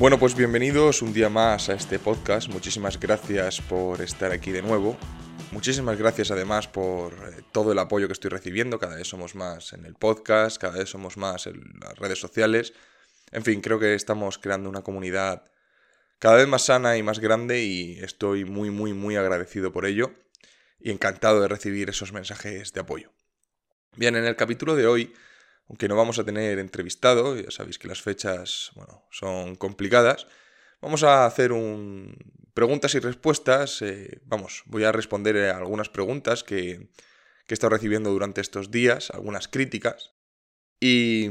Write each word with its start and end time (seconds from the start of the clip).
Bueno, 0.00 0.18
pues 0.18 0.34
bienvenidos 0.34 1.02
un 1.02 1.12
día 1.12 1.28
más 1.28 1.68
a 1.68 1.74
este 1.74 1.98
podcast. 1.98 2.48
Muchísimas 2.48 2.98
gracias 2.98 3.60
por 3.60 4.00
estar 4.00 4.32
aquí 4.32 4.50
de 4.50 4.62
nuevo. 4.62 4.96
Muchísimas 5.52 5.98
gracias 5.98 6.30
además 6.30 6.66
por 6.68 7.12
eh, 7.12 7.42
todo 7.52 7.72
el 7.72 7.78
apoyo 7.78 8.06
que 8.06 8.14
estoy 8.14 8.30
recibiendo. 8.30 8.78
Cada 8.78 8.96
vez 8.96 9.08
somos 9.08 9.34
más 9.34 9.74
en 9.74 9.84
el 9.84 9.94
podcast, 9.96 10.56
cada 10.56 10.78
vez 10.78 10.88
somos 10.88 11.18
más 11.18 11.46
en 11.46 11.60
las 11.82 11.98
redes 11.98 12.18
sociales. 12.18 12.72
En 13.30 13.44
fin, 13.44 13.60
creo 13.60 13.78
que 13.78 13.94
estamos 13.94 14.38
creando 14.38 14.70
una 14.70 14.80
comunidad 14.80 15.44
cada 16.18 16.36
vez 16.36 16.48
más 16.48 16.62
sana 16.62 16.96
y 16.96 17.02
más 17.02 17.18
grande 17.18 17.62
y 17.62 17.98
estoy 18.00 18.46
muy, 18.46 18.70
muy, 18.70 18.94
muy 18.94 19.16
agradecido 19.16 19.70
por 19.70 19.84
ello 19.84 20.14
y 20.78 20.92
encantado 20.92 21.42
de 21.42 21.48
recibir 21.48 21.90
esos 21.90 22.14
mensajes 22.14 22.72
de 22.72 22.80
apoyo. 22.80 23.12
Bien, 23.96 24.16
en 24.16 24.24
el 24.24 24.36
capítulo 24.36 24.76
de 24.76 24.86
hoy 24.86 25.12
aunque 25.70 25.86
no 25.86 25.94
vamos 25.94 26.18
a 26.18 26.24
tener 26.24 26.58
entrevistado, 26.58 27.36
ya 27.36 27.52
sabéis 27.52 27.78
que 27.78 27.86
las 27.86 28.02
fechas 28.02 28.72
bueno, 28.74 29.06
son 29.12 29.54
complicadas, 29.54 30.26
vamos 30.80 31.04
a 31.04 31.26
hacer 31.26 31.52
un 31.52 32.16
preguntas 32.54 32.92
y 32.96 32.98
respuestas. 32.98 33.80
Eh, 33.82 34.20
vamos, 34.24 34.64
voy 34.66 34.82
a 34.82 34.90
responder 34.90 35.36
a 35.48 35.56
algunas 35.56 35.88
preguntas 35.88 36.42
que, 36.42 36.90
que, 37.46 37.52
he 37.52 37.54
estado 37.54 37.70
recibiendo 37.70 38.10
durante 38.10 38.40
estos 38.40 38.72
días, 38.72 39.10
algunas 39.12 39.46
críticas. 39.46 40.16
Y, 40.80 41.28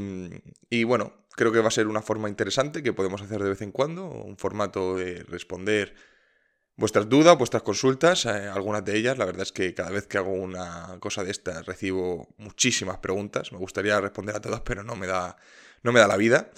y 0.70 0.84
bueno, 0.84 1.26
creo 1.36 1.52
que 1.52 1.60
va 1.60 1.68
a 1.68 1.72
ser 1.72 1.86
una 1.86 2.00
forma 2.00 2.30
interesante 2.30 2.82
que 2.82 2.94
podemos 2.94 3.20
hacer 3.20 3.42
de 3.42 3.50
vez 3.50 3.60
en 3.60 3.72
cuando, 3.72 4.06
un 4.06 4.38
formato 4.38 4.96
de 4.96 5.22
responder 5.24 5.94
vuestras 6.76 7.08
dudas, 7.08 7.36
vuestras 7.36 7.62
consultas, 7.62 8.26
eh, 8.26 8.48
algunas 8.48 8.84
de 8.84 8.96
ellas. 8.96 9.18
La 9.18 9.24
verdad 9.24 9.42
es 9.42 9.52
que 9.52 9.74
cada 9.74 9.90
vez 9.90 10.06
que 10.06 10.18
hago 10.18 10.32
una 10.32 10.96
cosa 11.00 11.24
de 11.24 11.30
estas 11.30 11.66
recibo 11.66 12.34
muchísimas 12.38 12.98
preguntas. 12.98 13.52
Me 13.52 13.58
gustaría 13.58 14.00
responder 14.00 14.36
a 14.36 14.40
todas, 14.40 14.60
pero 14.60 14.82
no 14.82 14.96
me 14.96 15.06
da, 15.06 15.36
no 15.82 15.92
me 15.92 16.00
da 16.00 16.06
la 16.06 16.16
vida. 16.16 16.50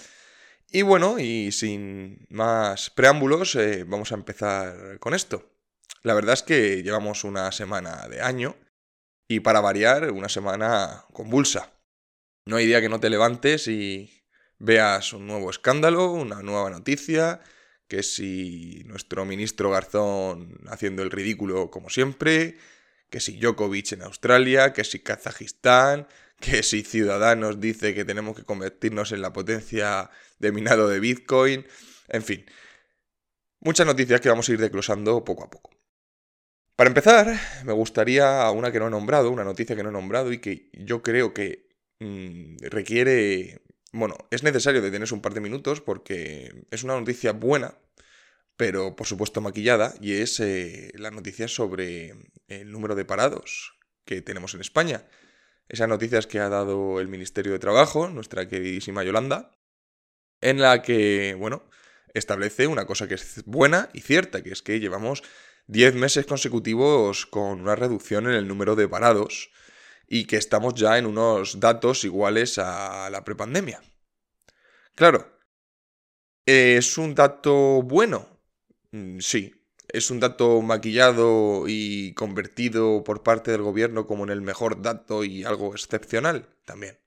Y 0.71 0.81
bueno, 0.81 1.19
y 1.19 1.51
sin 1.51 2.25
más 2.29 2.89
preámbulos, 2.89 3.55
eh, 3.55 3.83
vamos 3.85 4.11
a 4.11 4.15
empezar 4.15 4.99
con 4.99 5.13
esto. 5.13 5.51
La 6.01 6.13
verdad 6.13 6.33
es 6.33 6.43
que 6.43 6.83
llevamos 6.83 7.23
una 7.23 7.51
semana 7.51 8.07
de 8.07 8.21
año 8.21 8.55
y 9.27 9.39
para 9.39 9.61
variar, 9.61 10.11
una 10.11 10.29
semana 10.29 11.05
convulsa. 11.13 11.71
No 12.45 12.57
hay 12.57 12.65
día 12.65 12.81
que 12.81 12.89
no 12.89 12.99
te 12.99 13.09
levantes 13.09 13.67
y 13.67 14.23
veas 14.59 15.13
un 15.13 15.27
nuevo 15.27 15.49
escándalo, 15.49 16.11
una 16.11 16.41
nueva 16.41 16.69
noticia, 16.69 17.41
que 17.93 18.01
si 18.01 18.81
nuestro 18.87 19.23
ministro 19.23 19.69
Garzón 19.69 20.57
haciendo 20.65 21.03
el 21.03 21.11
ridículo 21.11 21.69
como 21.69 21.91
siempre, 21.91 22.57
que 23.11 23.19
si 23.19 23.39
Djokovic 23.39 23.91
en 23.91 24.01
Australia, 24.01 24.73
que 24.73 24.83
si 24.83 25.01
Kazajistán, 25.01 26.07
que 26.39 26.63
si 26.63 26.81
Ciudadanos 26.81 27.59
dice 27.59 27.93
que 27.93 28.03
tenemos 28.03 28.35
que 28.35 28.45
convertirnos 28.45 29.11
en 29.11 29.21
la 29.21 29.31
potencia 29.31 30.09
de 30.39 30.51
minado 30.51 30.87
de 30.87 30.99
Bitcoin, 30.99 31.67
en 32.07 32.23
fin, 32.23 32.45
muchas 33.59 33.85
noticias 33.85 34.19
que 34.21 34.29
vamos 34.29 34.49
a 34.49 34.53
ir 34.53 34.59
desglosando 34.59 35.23
poco 35.23 35.43
a 35.43 35.51
poco. 35.51 35.69
Para 36.75 36.87
empezar, 36.87 37.39
me 37.63 37.73
gustaría 37.73 38.49
una 38.49 38.71
que 38.71 38.79
no 38.79 38.87
he 38.87 38.89
nombrado, 38.89 39.29
una 39.29 39.43
noticia 39.43 39.75
que 39.75 39.83
no 39.83 39.89
he 39.89 39.93
nombrado 39.93 40.33
y 40.33 40.39
que 40.39 40.71
yo 40.73 41.03
creo 41.03 41.31
que 41.31 41.69
mm, 41.99 42.55
requiere 42.71 43.61
bueno, 43.93 44.15
es 44.31 44.41
necesario 44.41 44.81
detenerse 44.81 45.13
un 45.13 45.21
par 45.21 45.35
de 45.35 45.39
minutos 45.39 45.79
porque 45.79 46.65
es 46.71 46.83
una 46.83 46.99
noticia 46.99 47.31
buena, 47.31 47.75
pero 48.57 48.95
por 48.95 49.07
supuesto 49.07 49.41
maquillada, 49.41 49.93
y 49.99 50.13
es 50.13 50.39
eh, 50.39 50.91
la 50.95 51.11
noticia 51.11 51.47
sobre 51.47 52.15
el 52.47 52.71
número 52.71 52.95
de 52.95 53.05
parados 53.05 53.77
que 54.05 54.21
tenemos 54.21 54.53
en 54.53 54.61
España. 54.61 55.07
Esas 55.69 55.87
noticias 55.87 56.27
que 56.27 56.39
ha 56.39 56.49
dado 56.49 56.99
el 56.99 57.07
Ministerio 57.07 57.51
de 57.51 57.59
Trabajo, 57.59 58.09
nuestra 58.09 58.47
queridísima 58.47 59.03
Yolanda, 59.03 59.51
en 60.41 60.59
la 60.61 60.81
que, 60.81 61.35
bueno, 61.39 61.63
establece 62.13 62.67
una 62.67 62.85
cosa 62.85 63.07
que 63.07 63.15
es 63.15 63.43
buena 63.45 63.89
y 63.93 64.01
cierta, 64.01 64.43
que 64.43 64.51
es 64.51 64.61
que 64.61 64.79
llevamos 64.79 65.23
10 65.67 65.95
meses 65.95 66.25
consecutivos 66.25 67.25
con 67.25 67.61
una 67.61 67.75
reducción 67.75 68.27
en 68.27 68.33
el 68.33 68.47
número 68.47 68.75
de 68.75 68.87
parados 68.87 69.51
y 70.07 70.25
que 70.25 70.37
estamos 70.37 70.75
ya 70.75 70.97
en 70.97 71.05
unos 71.05 71.59
datos 71.59 72.03
iguales 72.03 72.57
a 72.57 73.09
la 73.09 73.23
prepandemia. 73.23 73.81
Claro, 74.95 75.39
¿es 76.45 76.97
un 76.97 77.15
dato 77.15 77.81
bueno? 77.81 78.32
Mm, 78.93 79.19
sí. 79.19 79.53
¿Es 79.89 80.09
un 80.11 80.19
dato 80.19 80.61
maquillado 80.61 81.65
y 81.67 82.13
convertido 82.13 83.03
por 83.03 83.21
parte 83.23 83.51
del 83.51 83.61
gobierno 83.61 84.07
como 84.07 84.23
en 84.23 84.29
el 84.29 84.41
mejor 84.41 84.81
dato 84.81 85.23
y 85.25 85.43
algo 85.43 85.73
excepcional? 85.73 86.47
También. 86.65 86.99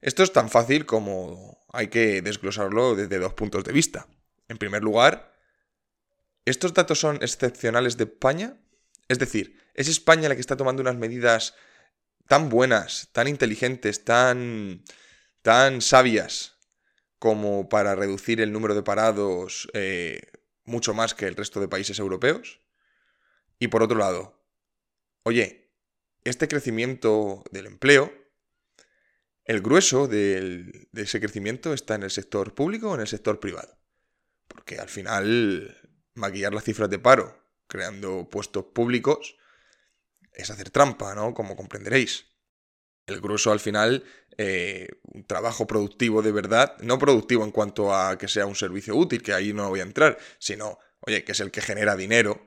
Esto 0.00 0.22
es 0.22 0.32
tan 0.32 0.50
fácil 0.50 0.84
como 0.84 1.64
hay 1.72 1.88
que 1.88 2.22
desglosarlo 2.22 2.96
desde 2.96 3.18
dos 3.18 3.34
puntos 3.34 3.62
de 3.64 3.72
vista. 3.72 4.08
En 4.48 4.58
primer 4.58 4.82
lugar, 4.82 5.32
¿estos 6.44 6.74
datos 6.74 6.98
son 6.98 7.16
excepcionales 7.16 7.96
de 7.96 8.04
España? 8.04 8.58
Es 9.08 9.18
decir, 9.18 9.58
¿es 9.74 9.88
España 9.88 10.28
la 10.28 10.34
que 10.34 10.40
está 10.40 10.56
tomando 10.56 10.82
unas 10.82 10.96
medidas 10.96 11.54
tan 12.26 12.48
buenas, 12.48 13.10
tan 13.12 13.28
inteligentes, 13.28 14.04
tan, 14.04 14.82
tan 15.42 15.80
sabias 15.80 16.56
como 17.18 17.68
para 17.68 17.94
reducir 17.94 18.40
el 18.40 18.52
número 18.52 18.74
de 18.74 18.82
parados 18.82 19.68
eh, 19.72 20.20
mucho 20.64 20.94
más 20.94 21.14
que 21.14 21.26
el 21.26 21.36
resto 21.36 21.60
de 21.60 21.68
países 21.68 21.98
europeos? 21.98 22.60
Y 23.58 23.68
por 23.68 23.82
otro 23.82 23.98
lado, 23.98 24.44
oye, 25.22 25.72
este 26.24 26.48
crecimiento 26.48 27.44
del 27.50 27.66
empleo, 27.66 28.12
el 29.44 29.60
grueso 29.60 30.08
de 30.08 30.88
ese 30.94 31.20
crecimiento 31.20 31.74
está 31.74 31.94
en 31.94 32.02
el 32.02 32.10
sector 32.10 32.54
público 32.54 32.90
o 32.90 32.94
en 32.94 33.02
el 33.02 33.08
sector 33.08 33.40
privado. 33.40 33.78
Porque 34.48 34.78
al 34.78 34.88
final, 34.88 35.76
maquillar 36.14 36.54
las 36.54 36.64
cifras 36.64 36.90
de 36.90 36.98
paro 36.98 37.44
creando 37.66 38.28
puestos 38.28 38.66
públicos 38.66 39.36
es 40.32 40.50
hacer 40.50 40.70
trampa, 40.70 41.14
¿no? 41.14 41.34
Como 41.34 41.56
comprenderéis. 41.56 42.26
El 43.06 43.20
grueso 43.20 43.52
al 43.52 43.60
final, 43.60 44.04
eh, 44.38 44.88
un 45.12 45.24
trabajo 45.24 45.66
productivo 45.66 46.22
de 46.22 46.32
verdad, 46.32 46.76
no 46.80 46.98
productivo 46.98 47.44
en 47.44 47.50
cuanto 47.50 47.94
a 47.94 48.16
que 48.18 48.28
sea 48.28 48.46
un 48.46 48.56
servicio 48.56 48.96
útil, 48.96 49.22
que 49.22 49.32
ahí 49.32 49.52
no 49.52 49.68
voy 49.68 49.80
a 49.80 49.84
entrar, 49.84 50.18
sino, 50.38 50.78
oye, 51.00 51.24
que 51.24 51.32
es 51.32 51.40
el 51.40 51.50
que 51.50 51.60
genera 51.60 51.96
dinero, 51.96 52.46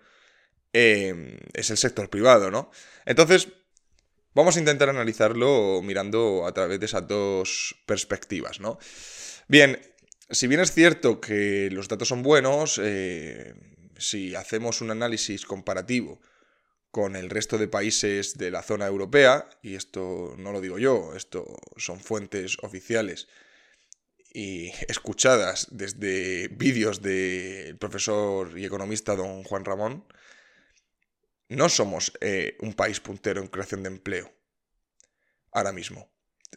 eh, 0.73 1.39
es 1.53 1.69
el 1.69 1.77
sector 1.77 2.09
privado, 2.09 2.51
¿no? 2.51 2.71
Entonces, 3.05 3.49
vamos 4.33 4.55
a 4.55 4.59
intentar 4.59 4.89
analizarlo 4.89 5.81
mirando 5.83 6.45
a 6.45 6.53
través 6.53 6.79
de 6.79 6.85
esas 6.87 7.07
dos 7.07 7.75
perspectivas, 7.85 8.59
¿no? 8.59 8.79
Bien, 9.47 9.79
si 10.29 10.47
bien 10.47 10.59
es 10.59 10.73
cierto 10.73 11.21
que 11.21 11.69
los 11.71 11.87
datos 11.87 12.09
son 12.09 12.21
buenos, 12.21 12.79
eh, 12.83 13.53
si 13.97 14.35
hacemos 14.35 14.81
un 14.81 14.91
análisis 14.91 15.45
comparativo 15.45 16.19
con 16.91 17.15
el 17.15 17.29
resto 17.29 17.57
de 17.57 17.67
países 17.67 18.37
de 18.37 18.51
la 18.51 18.63
zona 18.63 18.87
europea, 18.87 19.49
y 19.61 19.75
esto 19.75 20.35
no 20.37 20.51
lo 20.51 20.61
digo 20.61 20.79
yo, 20.79 21.13
esto 21.15 21.57
son 21.75 21.99
fuentes 21.99 22.57
oficiales 22.61 23.27
y 24.33 24.71
escuchadas 24.87 25.67
desde 25.71 26.47
vídeos 26.49 27.01
del 27.01 27.77
profesor 27.77 28.57
y 28.57 28.65
economista 28.65 29.15
don 29.15 29.43
Juan 29.43 29.65
Ramón, 29.65 30.05
no 31.49 31.69
somos 31.69 32.11
eh, 32.19 32.57
un 32.59 32.73
país 32.73 32.99
puntero 32.99 33.41
en 33.41 33.47
creación 33.47 33.83
de 33.83 33.89
empleo 33.89 34.33
ahora 35.51 35.71
mismo. 35.71 36.09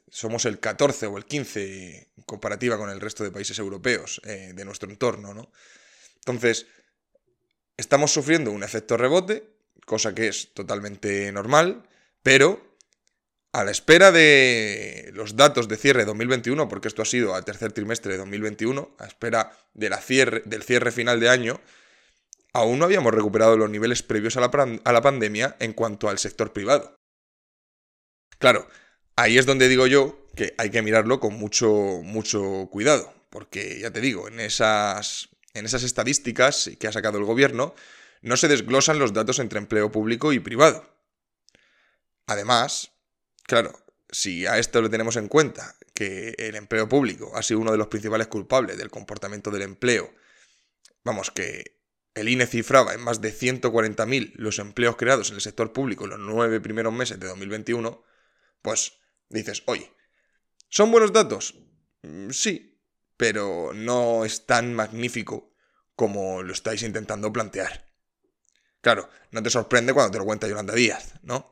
Somos 0.09 0.45
el 0.45 0.61
14 0.61 1.07
o 1.07 1.17
el 1.17 1.25
15 1.25 2.13
en 2.17 2.23
comparativa 2.25 2.77
con 2.77 2.91
el 2.91 3.01
resto 3.01 3.25
de 3.25 3.31
países 3.31 3.59
europeos 3.59 4.21
eh, 4.25 4.53
de 4.55 4.65
nuestro 4.65 4.91
entorno, 4.91 5.33
¿no? 5.33 5.51
Entonces, 6.17 6.67
estamos 7.77 8.13
sufriendo 8.13 8.51
un 8.51 8.63
efecto 8.63 8.97
rebote 8.97 9.60
cosa 9.87 10.15
que 10.15 10.29
es 10.29 10.53
totalmente 10.55 11.31
normal, 11.33 11.89
pero 12.23 12.71
a 13.53 13.65
la 13.65 13.71
espera 13.71 14.13
de 14.13 15.11
los 15.13 15.37
datos 15.37 15.69
de 15.69 15.77
cierre 15.77 16.01
de 16.01 16.07
2021, 16.07 16.69
porque 16.69 16.89
esto 16.89 17.03
ha 17.03 17.07
sido 17.07 17.35
al 17.35 17.45
tercer 17.45 17.73
trimestre 17.73 18.13
de 18.13 18.19
2021, 18.19 18.95
a 18.99 19.07
espera 19.07 19.53
del 19.75 20.63
cierre 20.63 20.93
final 20.93 21.19
de 21.19 21.29
año, 21.29 21.61
aún 22.53 22.79
no 22.79 22.85
habíamos 22.85 23.13
recuperado 23.13 23.57
los 23.57 23.71
niveles 23.71 24.03
previos 24.03 24.37
a 24.37 24.41
la, 24.41 24.81
a 24.85 24.93
la 24.93 25.03
pandemia 25.03 25.57
en 25.59 25.73
cuanto 25.73 26.09
al 26.09 26.19
sector 26.19 26.53
privado. 26.53 26.97
Claro, 28.39 28.69
ahí 29.17 29.37
es 29.37 29.47
donde 29.47 29.69
digo 29.69 29.87
yo 29.87 30.27
que 30.35 30.55
hay 30.57 30.71
que 30.71 30.83
mirarlo 30.83 31.21
con 31.21 31.35
mucho, 31.35 31.71
mucho 32.03 32.69
cuidado, 32.71 33.13
porque 33.31 33.81
ya 33.81 33.91
te 33.91 34.01
digo, 34.01 34.29
en 34.29 34.41
esas, 34.41 35.29
en 35.55 35.67
esas 35.67 35.83
estadísticas 35.83 36.71
que 36.79 36.87
ha 36.87 36.93
sacado 36.93 37.19
el 37.19 37.25
gobierno 37.25 37.75
no 38.23 38.37
se 38.37 38.49
desglosan 38.49 38.99
los 38.99 39.13
datos 39.13 39.39
entre 39.39 39.59
empleo 39.59 39.91
público 39.91 40.33
y 40.33 40.41
privado. 40.41 40.97
Además, 42.27 42.93
claro, 43.45 43.79
si 44.11 44.47
a 44.47 44.59
esto 44.59 44.83
le 44.83 44.89
tenemos 44.89 45.17
en 45.17 45.29
cuenta 45.29 45.77
que 45.95 46.35
el 46.39 46.55
empleo 46.55 46.89
público 46.89 47.33
ha 47.37 47.43
sido 47.43 47.61
uno 47.61 47.73
de 47.73 47.79
los 47.79 47.89
principales 47.89 48.29
culpables 48.29 48.79
del 48.79 48.91
comportamiento 48.91 49.51
del 49.51 49.63
empleo, 49.63 50.13
vamos, 51.05 51.31
que 51.31 51.81
el 52.15 52.29
INE 52.29 52.47
cifraba 52.47 52.95
en 52.95 53.01
más 53.01 53.21
de 53.21 53.33
140.000 53.33 54.33
los 54.35 54.59
empleos 54.59 54.97
creados 54.97 55.31
en 55.31 55.37
el 55.37 55.41
sector 55.41 55.73
público 55.73 56.05
en 56.05 56.11
los 56.11 56.19
nueve 56.19 56.61
primeros 56.61 56.93
meses 56.93 57.19
de 57.21 57.29
2021, 57.29 58.03
pues 58.63 58.99
dices, 59.29 59.63
oye, 59.67 59.93
¿son 60.69 60.91
buenos 60.91 61.13
datos? 61.13 61.55
Mm, 62.03 62.31
sí, 62.31 62.81
pero 63.17 63.73
no 63.75 64.25
es 64.25 64.47
tan 64.47 64.75
magnífico 64.75 65.55
como 65.95 66.43
lo 66.43 66.53
estáis 66.53 66.83
intentando 66.83 67.33
plantear. 67.33 67.90
Claro, 68.81 69.09
no 69.31 69.43
te 69.43 69.51
sorprende 69.51 69.93
cuando 69.93 70.13
te 70.13 70.19
lo 70.19 70.25
cuenta 70.25 70.49
Yolanda 70.49 70.75
Díaz, 70.75 71.15
¿no? 71.23 71.51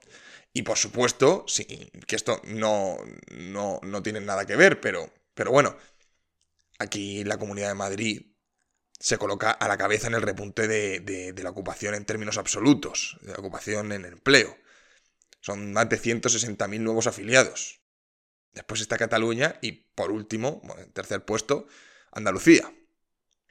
Y 0.52 0.62
por 0.62 0.78
supuesto, 0.78 1.44
sí, 1.46 1.64
que 2.06 2.16
esto 2.16 2.40
no, 2.44 2.96
no, 3.30 3.80
no 3.82 4.02
tiene 4.02 4.20
nada 4.20 4.46
que 4.46 4.56
ver, 4.56 4.80
pero, 4.80 5.12
pero 5.34 5.50
bueno, 5.50 5.76
aquí 6.78 7.24
la 7.24 7.38
Comunidad 7.38 7.68
de 7.68 7.74
Madrid 7.74 8.22
se 8.98 9.18
coloca 9.18 9.50
a 9.50 9.68
la 9.68 9.76
cabeza 9.76 10.08
en 10.08 10.14
el 10.14 10.22
repunte 10.22 10.66
de, 10.66 11.34
la 11.42 11.50
ocupación 11.50 11.94
en 11.94 12.04
términos 12.04 12.38
absolutos, 12.38 13.18
de 13.20 13.32
la 13.32 13.38
ocupación 13.38 13.92
en 13.92 14.04
empleo. 14.04 14.56
Son 15.40 15.72
más 15.72 15.88
de 15.88 16.00
160.000 16.00 16.80
nuevos 16.80 17.06
afiliados. 17.06 17.80
Después 18.52 18.80
está 18.80 18.98
Cataluña 18.98 19.58
y, 19.62 19.72
por 19.94 20.10
último, 20.10 20.62
en 20.78 20.90
tercer 20.92 21.24
puesto, 21.24 21.68
Andalucía. 22.10 22.72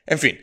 En 0.05 0.19
fin, 0.19 0.41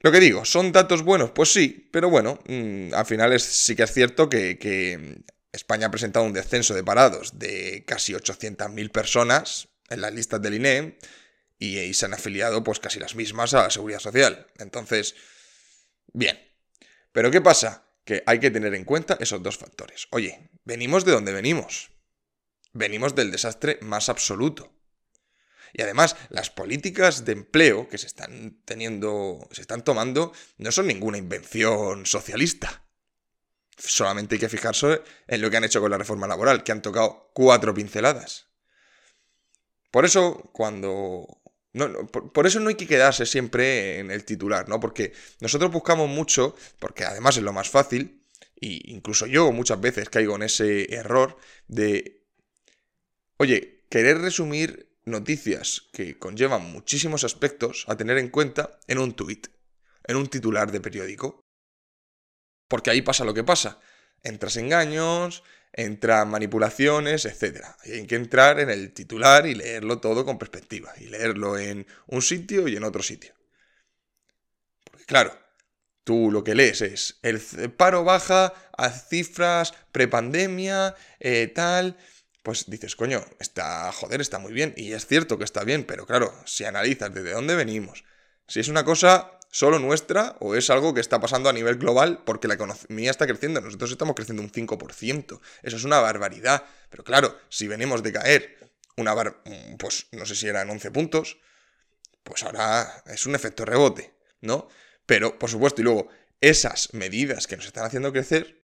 lo 0.00 0.12
que 0.12 0.20
digo, 0.20 0.44
¿son 0.44 0.70
datos 0.70 1.02
buenos? 1.02 1.32
Pues 1.32 1.52
sí, 1.52 1.88
pero 1.92 2.08
bueno, 2.08 2.38
mm, 2.46 2.94
al 2.94 3.06
final 3.06 3.38
sí 3.40 3.74
que 3.74 3.82
es 3.82 3.92
cierto 3.92 4.28
que, 4.28 5.22
España 5.50 5.86
ha 5.86 5.90
presentado 5.90 6.26
un 6.26 6.34
descenso 6.34 6.74
de 6.74 6.84
parados 6.84 7.38
de 7.38 7.82
casi 7.86 8.12
800.000 8.12 8.90
personas 8.90 9.68
en 9.88 10.02
las 10.02 10.12
listas 10.12 10.40
del 10.42 10.54
INE 10.54 10.98
y, 11.58 11.94
se 11.94 12.04
han 12.04 12.14
afiliado 12.14 12.62
pues 12.62 12.78
casi 12.78 13.00
las 13.00 13.16
mismas 13.16 13.54
a 13.54 13.62
la 13.62 13.70
seguridad 13.70 13.98
social. 13.98 14.46
Entonces, 14.58 15.16
bien. 16.12 16.38
Pero 17.12 17.30
¿qué 17.30 17.40
pasa? 17.40 17.90
Que 18.04 18.22
hay 18.26 18.38
que 18.38 18.50
tener 18.50 18.74
en 18.74 18.84
cuenta 18.84 19.16
esos 19.20 19.42
dos 19.42 19.56
factores. 19.56 20.06
Oye, 20.10 20.50
venimos 20.64 21.04
de 21.04 21.12
donde 21.12 21.32
venimos. 21.32 21.90
Venimos 22.72 23.14
del 23.14 23.32
desastre 23.32 23.78
más 23.80 24.10
absoluto. 24.10 24.77
Y 25.72 25.82
además, 25.82 26.16
las 26.30 26.50
políticas 26.50 27.24
de 27.24 27.32
empleo 27.32 27.88
que 27.88 27.98
se 27.98 28.06
están 28.06 28.60
teniendo, 28.64 29.48
se 29.50 29.60
están 29.60 29.84
tomando, 29.84 30.32
no 30.58 30.72
son 30.72 30.86
ninguna 30.86 31.18
invención 31.18 32.06
socialista. 32.06 32.84
Solamente 33.76 34.34
hay 34.34 34.40
que 34.40 34.48
fijarse 34.48 35.02
en 35.26 35.40
lo 35.40 35.50
que 35.50 35.56
han 35.56 35.64
hecho 35.64 35.80
con 35.80 35.90
la 35.90 35.98
reforma 35.98 36.26
laboral, 36.26 36.64
que 36.64 36.72
han 36.72 36.82
tocado 36.82 37.30
cuatro 37.32 37.72
pinceladas. 37.74 38.46
Por 39.90 40.04
eso, 40.04 40.50
cuando 40.52 41.38
no, 41.72 42.06
por, 42.06 42.46
eso 42.46 42.60
no 42.60 42.70
hay 42.70 42.74
que 42.74 42.86
quedarse 42.86 43.26
siempre 43.26 43.98
en 43.98 44.10
el 44.10 44.24
titular, 44.24 44.68
¿no? 44.68 44.80
Porque 44.80 45.12
nosotros 45.40 45.70
buscamos 45.70 46.08
mucho, 46.08 46.56
porque 46.78 47.04
además 47.04 47.36
es 47.36 47.42
lo 47.42 47.52
más 47.52 47.68
fácil, 47.68 48.24
y 48.60 48.92
incluso 48.92 49.26
yo 49.26 49.52
muchas 49.52 49.80
veces 49.80 50.08
caigo 50.08 50.36
en 50.36 50.42
ese 50.42 50.92
error 50.94 51.36
de, 51.68 52.24
oye, 53.36 53.84
querer 53.90 54.18
resumir 54.18 54.88
noticias 55.08 55.88
que 55.92 56.18
conllevan 56.18 56.70
muchísimos 56.72 57.24
aspectos 57.24 57.84
a 57.88 57.96
tener 57.96 58.18
en 58.18 58.28
cuenta 58.28 58.78
en 58.86 58.98
un 58.98 59.14
tuit, 59.14 59.48
en 60.04 60.16
un 60.16 60.28
titular 60.28 60.70
de 60.70 60.80
periódico. 60.80 61.40
Porque 62.68 62.90
ahí 62.90 63.02
pasa 63.02 63.24
lo 63.24 63.34
que 63.34 63.44
pasa. 63.44 63.80
Entras 64.22 64.56
engaños, 64.56 65.42
entran 65.72 66.30
manipulaciones, 66.30 67.24
etc. 67.24 67.64
hay 67.84 68.06
que 68.06 68.16
entrar 68.16 68.60
en 68.60 68.70
el 68.70 68.92
titular 68.92 69.46
y 69.46 69.54
leerlo 69.54 69.98
todo 69.98 70.24
con 70.24 70.38
perspectiva, 70.38 70.92
y 70.98 71.06
leerlo 71.06 71.58
en 71.58 71.86
un 72.06 72.22
sitio 72.22 72.68
y 72.68 72.76
en 72.76 72.84
otro 72.84 73.02
sitio. 73.02 73.34
Porque 74.84 75.04
claro, 75.04 75.38
tú 76.04 76.30
lo 76.32 76.42
que 76.42 76.54
lees 76.54 76.80
es 76.80 77.18
el 77.22 77.40
paro 77.72 78.02
baja 78.04 78.54
a 78.76 78.90
cifras 78.90 79.74
prepandemia, 79.92 80.94
eh, 81.20 81.52
tal. 81.54 81.96
Pues 82.42 82.70
dices, 82.70 82.96
coño, 82.96 83.24
está, 83.40 83.90
joder, 83.92 84.20
está 84.20 84.38
muy 84.38 84.52
bien. 84.52 84.74
Y 84.76 84.92
es 84.92 85.06
cierto 85.06 85.38
que 85.38 85.44
está 85.44 85.64
bien, 85.64 85.84
pero 85.84 86.06
claro, 86.06 86.32
si 86.46 86.64
analizas 86.64 87.12
desde 87.12 87.32
dónde 87.32 87.56
venimos, 87.56 88.04
si 88.46 88.60
es 88.60 88.68
una 88.68 88.84
cosa 88.84 89.38
solo 89.50 89.78
nuestra 89.78 90.36
o 90.40 90.54
es 90.54 90.70
algo 90.70 90.94
que 90.94 91.00
está 91.00 91.20
pasando 91.20 91.48
a 91.48 91.52
nivel 91.52 91.76
global 91.76 92.22
porque 92.24 92.48
la 92.48 92.54
economía 92.54 93.10
está 93.10 93.26
creciendo. 93.26 93.60
Nosotros 93.60 93.90
estamos 93.90 94.14
creciendo 94.14 94.42
un 94.42 94.50
5%. 94.50 95.40
Eso 95.62 95.76
es 95.76 95.84
una 95.84 96.00
barbaridad. 96.00 96.64
Pero 96.90 97.04
claro, 97.04 97.38
si 97.48 97.66
venimos 97.66 98.02
de 98.02 98.12
caer 98.12 98.72
una 98.96 99.14
bar 99.14 99.42
pues 99.78 100.06
no 100.12 100.26
sé 100.26 100.34
si 100.34 100.48
eran 100.48 100.68
11 100.70 100.90
puntos, 100.90 101.38
pues 102.22 102.42
ahora 102.42 103.02
es 103.06 103.26
un 103.26 103.34
efecto 103.34 103.64
rebote, 103.64 104.14
¿no? 104.40 104.68
Pero, 105.06 105.38
por 105.38 105.48
supuesto, 105.48 105.80
y 105.80 105.84
luego, 105.84 106.08
esas 106.40 106.92
medidas 106.92 107.46
que 107.46 107.56
nos 107.56 107.66
están 107.66 107.86
haciendo 107.86 108.12
crecer 108.12 108.66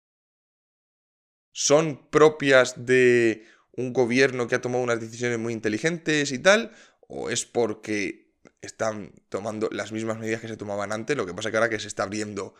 son 1.53 2.09
propias 2.11 2.87
de 2.87 3.47
un 3.81 3.93
gobierno 3.93 4.47
que 4.47 4.55
ha 4.55 4.61
tomado 4.61 4.83
unas 4.83 5.01
decisiones 5.01 5.39
muy 5.39 5.53
inteligentes 5.53 6.33
y 6.33 6.39
tal, 6.39 6.73
o 7.01 7.31
es 7.31 7.45
porque 7.45 8.31
están 8.61 9.13
tomando 9.29 9.69
las 9.73 9.93
mismas 9.93 10.19
medidas 10.19 10.41
que 10.41 10.49
se 10.49 10.57
tomaban 10.57 10.93
antes, 10.93 11.17
lo 11.17 11.27
que 11.27 11.35
pasa 11.35 11.51
que 11.51 11.57
ahora 11.57 11.71
que 11.71 11.81
se 11.81 11.89
está 11.89 12.03
abriendo 12.05 12.55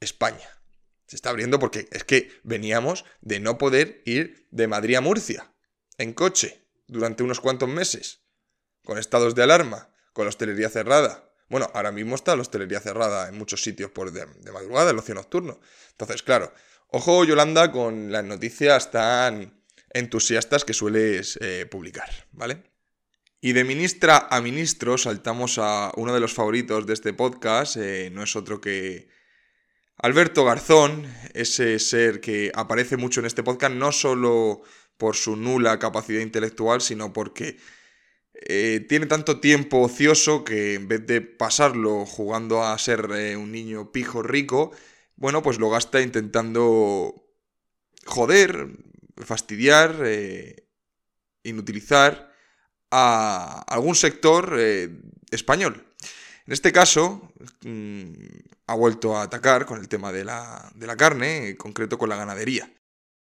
España. 0.00 0.48
Se 1.06 1.16
está 1.16 1.30
abriendo 1.30 1.58
porque 1.58 1.86
es 1.92 2.04
que 2.04 2.30
veníamos 2.42 3.04
de 3.20 3.40
no 3.40 3.58
poder 3.58 4.02
ir 4.06 4.48
de 4.50 4.66
Madrid 4.66 4.96
a 4.96 5.00
Murcia 5.00 5.52
en 5.98 6.12
coche 6.12 6.66
durante 6.86 7.22
unos 7.22 7.40
cuantos 7.40 7.68
meses, 7.68 8.22
con 8.84 8.98
estados 8.98 9.34
de 9.34 9.42
alarma, 9.42 9.94
con 10.12 10.24
la 10.24 10.30
hostelería 10.30 10.70
cerrada. 10.70 11.30
Bueno, 11.48 11.70
ahora 11.74 11.92
mismo 11.92 12.14
está 12.14 12.34
la 12.36 12.42
hostelería 12.42 12.80
cerrada 12.80 13.28
en 13.28 13.36
muchos 13.36 13.62
sitios 13.62 13.90
por 13.90 14.12
de, 14.12 14.26
madrugada, 14.50 14.90
el 14.90 14.98
ocio 14.98 15.14
nocturno. 15.14 15.60
Entonces, 15.90 16.22
claro, 16.22 16.52
ojo 16.88 17.24
Yolanda 17.24 17.70
con 17.70 18.10
las 18.10 18.24
noticias 18.24 18.90
tan 18.90 19.62
entusiastas 19.94 20.64
que 20.64 20.74
sueles 20.74 21.38
eh, 21.40 21.66
publicar, 21.70 22.10
¿vale? 22.32 22.62
Y 23.40 23.52
de 23.52 23.64
ministra 23.64 24.28
a 24.30 24.40
ministro 24.40 24.98
saltamos 24.98 25.58
a 25.58 25.92
uno 25.96 26.12
de 26.12 26.20
los 26.20 26.34
favoritos 26.34 26.86
de 26.86 26.92
este 26.92 27.12
podcast, 27.12 27.76
eh, 27.76 28.10
no 28.12 28.22
es 28.22 28.36
otro 28.36 28.60
que 28.60 29.08
Alberto 29.96 30.44
Garzón, 30.44 31.06
ese 31.32 31.78
ser 31.78 32.20
que 32.20 32.50
aparece 32.54 32.96
mucho 32.96 33.20
en 33.20 33.26
este 33.26 33.42
podcast, 33.42 33.74
no 33.74 33.92
solo 33.92 34.62
por 34.96 35.14
su 35.16 35.36
nula 35.36 35.78
capacidad 35.78 36.20
intelectual, 36.20 36.80
sino 36.80 37.12
porque 37.12 37.56
eh, 38.34 38.84
tiene 38.88 39.06
tanto 39.06 39.40
tiempo 39.40 39.80
ocioso 39.82 40.42
que 40.42 40.74
en 40.74 40.88
vez 40.88 41.06
de 41.06 41.20
pasarlo 41.20 42.04
jugando 42.06 42.64
a 42.64 42.76
ser 42.78 43.06
un 43.36 43.52
niño 43.52 43.92
pijo 43.92 44.22
rico, 44.22 44.72
bueno, 45.16 45.42
pues 45.42 45.58
lo 45.58 45.70
gasta 45.70 46.00
intentando 46.00 47.24
joder, 48.04 48.68
fastidiar, 49.16 49.96
inutilizar 51.44 52.34
a 52.90 53.64
algún 53.66 53.96
sector 53.96 54.56
eh, 54.58 54.88
español. 55.30 55.84
En 56.46 56.52
este 56.52 56.72
caso, 56.72 57.32
mm, 57.64 58.12
ha 58.66 58.74
vuelto 58.74 59.16
a 59.16 59.22
atacar 59.22 59.66
con 59.66 59.80
el 59.80 59.88
tema 59.88 60.12
de 60.12 60.24
la, 60.24 60.96
carne, 60.96 61.48
en 61.48 61.56
concreto 61.56 61.98
con 61.98 62.08
la 62.08 62.16
ganadería. 62.16 62.72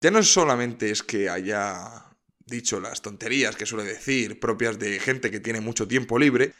Ya 0.00 0.10
no 0.10 0.22
solamente 0.22 0.90
es 0.90 1.02
que 1.02 1.28
haya 1.28 2.04
dicho 2.44 2.78
las 2.78 3.02
tonterías 3.02 3.56
que 3.56 3.66
suele 3.66 3.84
decir, 3.84 4.38
propias 4.38 4.78
de 4.78 5.00
gente 5.00 5.30
que 5.30 5.40
tiene 5.40 5.60
mucho 5.60 5.88
tiempo 5.88 6.18
libre, 6.18 6.52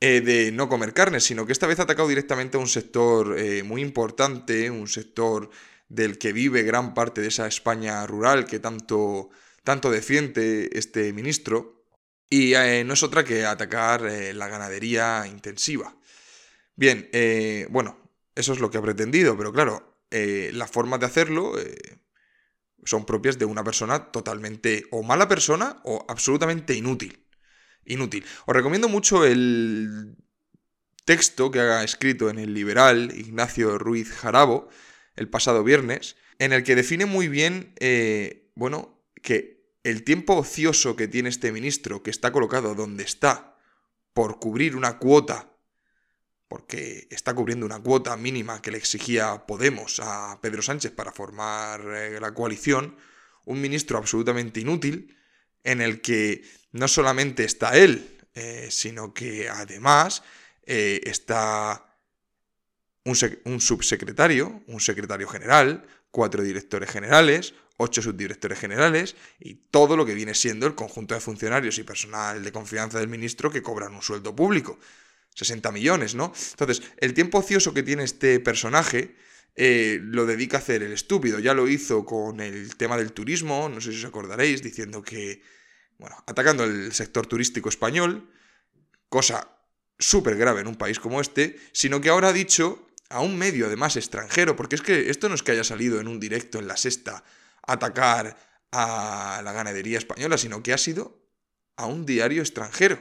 eh, 0.00 0.20
de 0.20 0.50
no 0.50 0.68
comer 0.68 0.94
carne, 0.94 1.20
sino 1.20 1.46
que 1.46 1.52
esta 1.52 1.66
vez 1.66 1.78
ha 1.78 1.82
atacado 1.82 2.08
directamente 2.08 2.56
a 2.56 2.60
un 2.60 2.68
sector 2.68 3.38
eh, 3.38 3.62
muy 3.62 3.82
importante, 3.82 4.70
un 4.70 4.88
sector 4.88 5.50
del 5.88 6.18
que 6.18 6.32
vive 6.32 6.62
gran 6.62 6.94
parte 6.94 7.20
de 7.20 7.28
esa 7.28 7.46
España 7.46 8.06
rural 8.06 8.46
que 8.46 8.58
tanto, 8.58 9.30
tanto 9.64 9.90
defiende 9.90 10.68
este 10.72 11.12
ministro, 11.12 11.78
y 12.30 12.54
eh, 12.54 12.84
no 12.84 12.94
es 12.94 13.02
otra 13.02 13.24
que 13.24 13.46
atacar 13.46 14.04
eh, 14.06 14.34
la 14.34 14.48
ganadería 14.48 15.26
intensiva. 15.26 15.96
Bien, 16.76 17.08
eh, 17.12 17.66
bueno, 17.70 17.98
eso 18.34 18.52
es 18.52 18.60
lo 18.60 18.70
que 18.70 18.78
ha 18.78 18.82
pretendido, 18.82 19.36
pero 19.36 19.52
claro, 19.52 19.98
las 20.10 20.70
formas 20.70 21.00
de 21.00 21.06
hacerlo 21.06 21.52
son 22.84 23.04
propias 23.04 23.38
de 23.38 23.44
una 23.44 23.64
persona 23.64 24.10
totalmente 24.10 24.86
o 24.90 25.02
mala 25.02 25.28
persona 25.28 25.80
o 25.84 26.06
absolutamente 26.08 26.74
inútil. 26.74 27.26
Inútil. 27.84 28.24
Os 28.46 28.54
recomiendo 28.54 28.88
mucho 28.88 29.24
el 29.24 30.16
texto 31.04 31.50
que 31.50 31.60
ha 31.60 31.82
escrito 31.82 32.30
en 32.30 32.38
el 32.38 32.54
liberal 32.54 33.12
Ignacio 33.14 33.76
Ruiz 33.76 34.12
Jarabo 34.12 34.68
el 35.18 35.28
pasado 35.28 35.64
viernes, 35.64 36.16
en 36.38 36.52
el 36.52 36.62
que 36.62 36.76
define 36.76 37.06
muy 37.06 37.28
bien, 37.28 37.74
bueno, 38.54 39.02
que 39.22 39.58
el 39.82 40.04
tiempo 40.04 40.36
ocioso 40.36 40.96
que 40.96 41.08
tiene 41.08 41.28
este 41.28 41.52
ministro, 41.52 42.02
que 42.02 42.10
está 42.10 42.32
colocado 42.32 42.74
donde 42.74 43.04
está, 43.04 43.56
por 44.12 44.38
cubrir 44.38 44.76
una 44.76 44.98
cuota, 44.98 45.52
porque 46.48 47.06
está 47.10 47.34
cubriendo 47.34 47.66
una 47.66 47.80
cuota 47.80 48.16
mínima 48.16 48.60
que 48.62 48.70
le 48.70 48.78
exigía 48.78 49.46
Podemos 49.46 50.00
a 50.00 50.38
Pedro 50.40 50.62
Sánchez 50.62 50.92
para 50.92 51.12
formar 51.12 51.80
eh, 51.94 52.18
la 52.20 52.32
coalición, 52.34 52.96
un 53.44 53.60
ministro 53.60 53.98
absolutamente 53.98 54.60
inútil, 54.60 55.16
en 55.62 55.80
el 55.80 56.00
que 56.00 56.42
no 56.72 56.88
solamente 56.88 57.44
está 57.44 57.76
él, 57.76 58.18
eh, 58.34 58.68
sino 58.70 59.12
que 59.12 59.48
además 59.48 60.22
eh, 60.64 61.00
está 61.04 61.87
un, 63.04 63.60
subsecretario, 63.60 64.62
un 64.66 64.80
secretario 64.80 65.28
general, 65.28 65.86
cuatro 66.10 66.42
directores 66.42 66.90
generales, 66.90 67.54
ocho 67.76 68.02
subdirectores 68.02 68.58
generales 68.58 69.16
y 69.38 69.54
todo 69.54 69.96
lo 69.96 70.04
que 70.04 70.14
viene 70.14 70.34
siendo 70.34 70.66
el 70.66 70.74
conjunto 70.74 71.14
de 71.14 71.20
funcionarios 71.20 71.78
y 71.78 71.84
personal 71.84 72.42
de 72.42 72.52
confianza 72.52 72.98
del 72.98 73.08
ministro 73.08 73.50
que 73.50 73.62
cobran 73.62 73.94
un 73.94 74.02
sueldo 74.02 74.34
público. 74.34 74.78
60 75.34 75.70
millones, 75.70 76.16
¿no? 76.16 76.32
Entonces, 76.50 76.82
el 76.96 77.14
tiempo 77.14 77.38
ocioso 77.38 77.72
que 77.72 77.84
tiene 77.84 78.02
este 78.02 78.40
personaje 78.40 79.14
eh, 79.54 80.00
lo 80.02 80.26
dedica 80.26 80.56
a 80.56 80.60
hacer 80.60 80.82
el 80.82 80.92
estúpido. 80.92 81.38
Ya 81.38 81.54
lo 81.54 81.68
hizo 81.68 82.04
con 82.04 82.40
el 82.40 82.76
tema 82.76 82.96
del 82.96 83.12
turismo, 83.12 83.68
no 83.68 83.80
sé 83.80 83.92
si 83.92 83.98
os 83.98 84.04
acordaréis, 84.04 84.62
diciendo 84.62 85.02
que, 85.02 85.42
bueno, 85.98 86.16
atacando 86.26 86.64
el 86.64 86.92
sector 86.92 87.26
turístico 87.26 87.68
español, 87.68 88.28
cosa 89.08 89.48
súper 89.98 90.36
grave 90.36 90.60
en 90.60 90.66
un 90.66 90.76
país 90.76 90.98
como 90.98 91.20
este, 91.20 91.56
sino 91.72 92.00
que 92.00 92.08
ahora 92.08 92.28
ha 92.28 92.32
dicho 92.32 92.87
a 93.10 93.20
un 93.20 93.36
medio 93.36 93.66
además 93.66 93.96
extranjero, 93.96 94.56
porque 94.56 94.76
es 94.76 94.82
que 94.82 95.10
esto 95.10 95.28
no 95.28 95.34
es 95.34 95.42
que 95.42 95.52
haya 95.52 95.64
salido 95.64 96.00
en 96.00 96.08
un 96.08 96.20
directo 96.20 96.58
en 96.58 96.68
la 96.68 96.76
sexta 96.76 97.24
atacar 97.66 98.36
a 98.70 99.40
la 99.42 99.52
ganadería 99.52 99.98
española, 99.98 100.36
sino 100.36 100.62
que 100.62 100.72
ha 100.72 100.78
sido 100.78 101.18
a 101.76 101.86
un 101.86 102.04
diario 102.04 102.42
extranjero. 102.42 103.00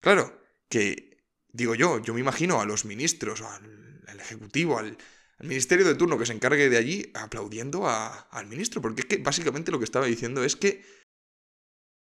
Claro, 0.00 0.42
que 0.68 1.24
digo 1.48 1.74
yo, 1.74 2.00
yo 2.00 2.12
me 2.12 2.20
imagino 2.20 2.60
a 2.60 2.66
los 2.66 2.84
ministros, 2.84 3.40
al, 3.40 4.20
ejecutivo, 4.20 4.78
al, 4.78 4.98
al, 5.38 5.46
ministerio 5.46 5.86
de 5.86 5.94
turno 5.94 6.18
que 6.18 6.26
se 6.26 6.32
encargue 6.32 6.68
de 6.68 6.76
allí 6.76 7.10
aplaudiendo 7.14 7.86
a, 7.86 8.08
al 8.08 8.46
ministro, 8.46 8.82
porque 8.82 9.02
es 9.02 9.06
que 9.06 9.16
básicamente 9.18 9.70
lo 9.70 9.78
que 9.78 9.84
estaba 9.84 10.06
diciendo 10.06 10.44
es 10.44 10.56
que 10.56 10.84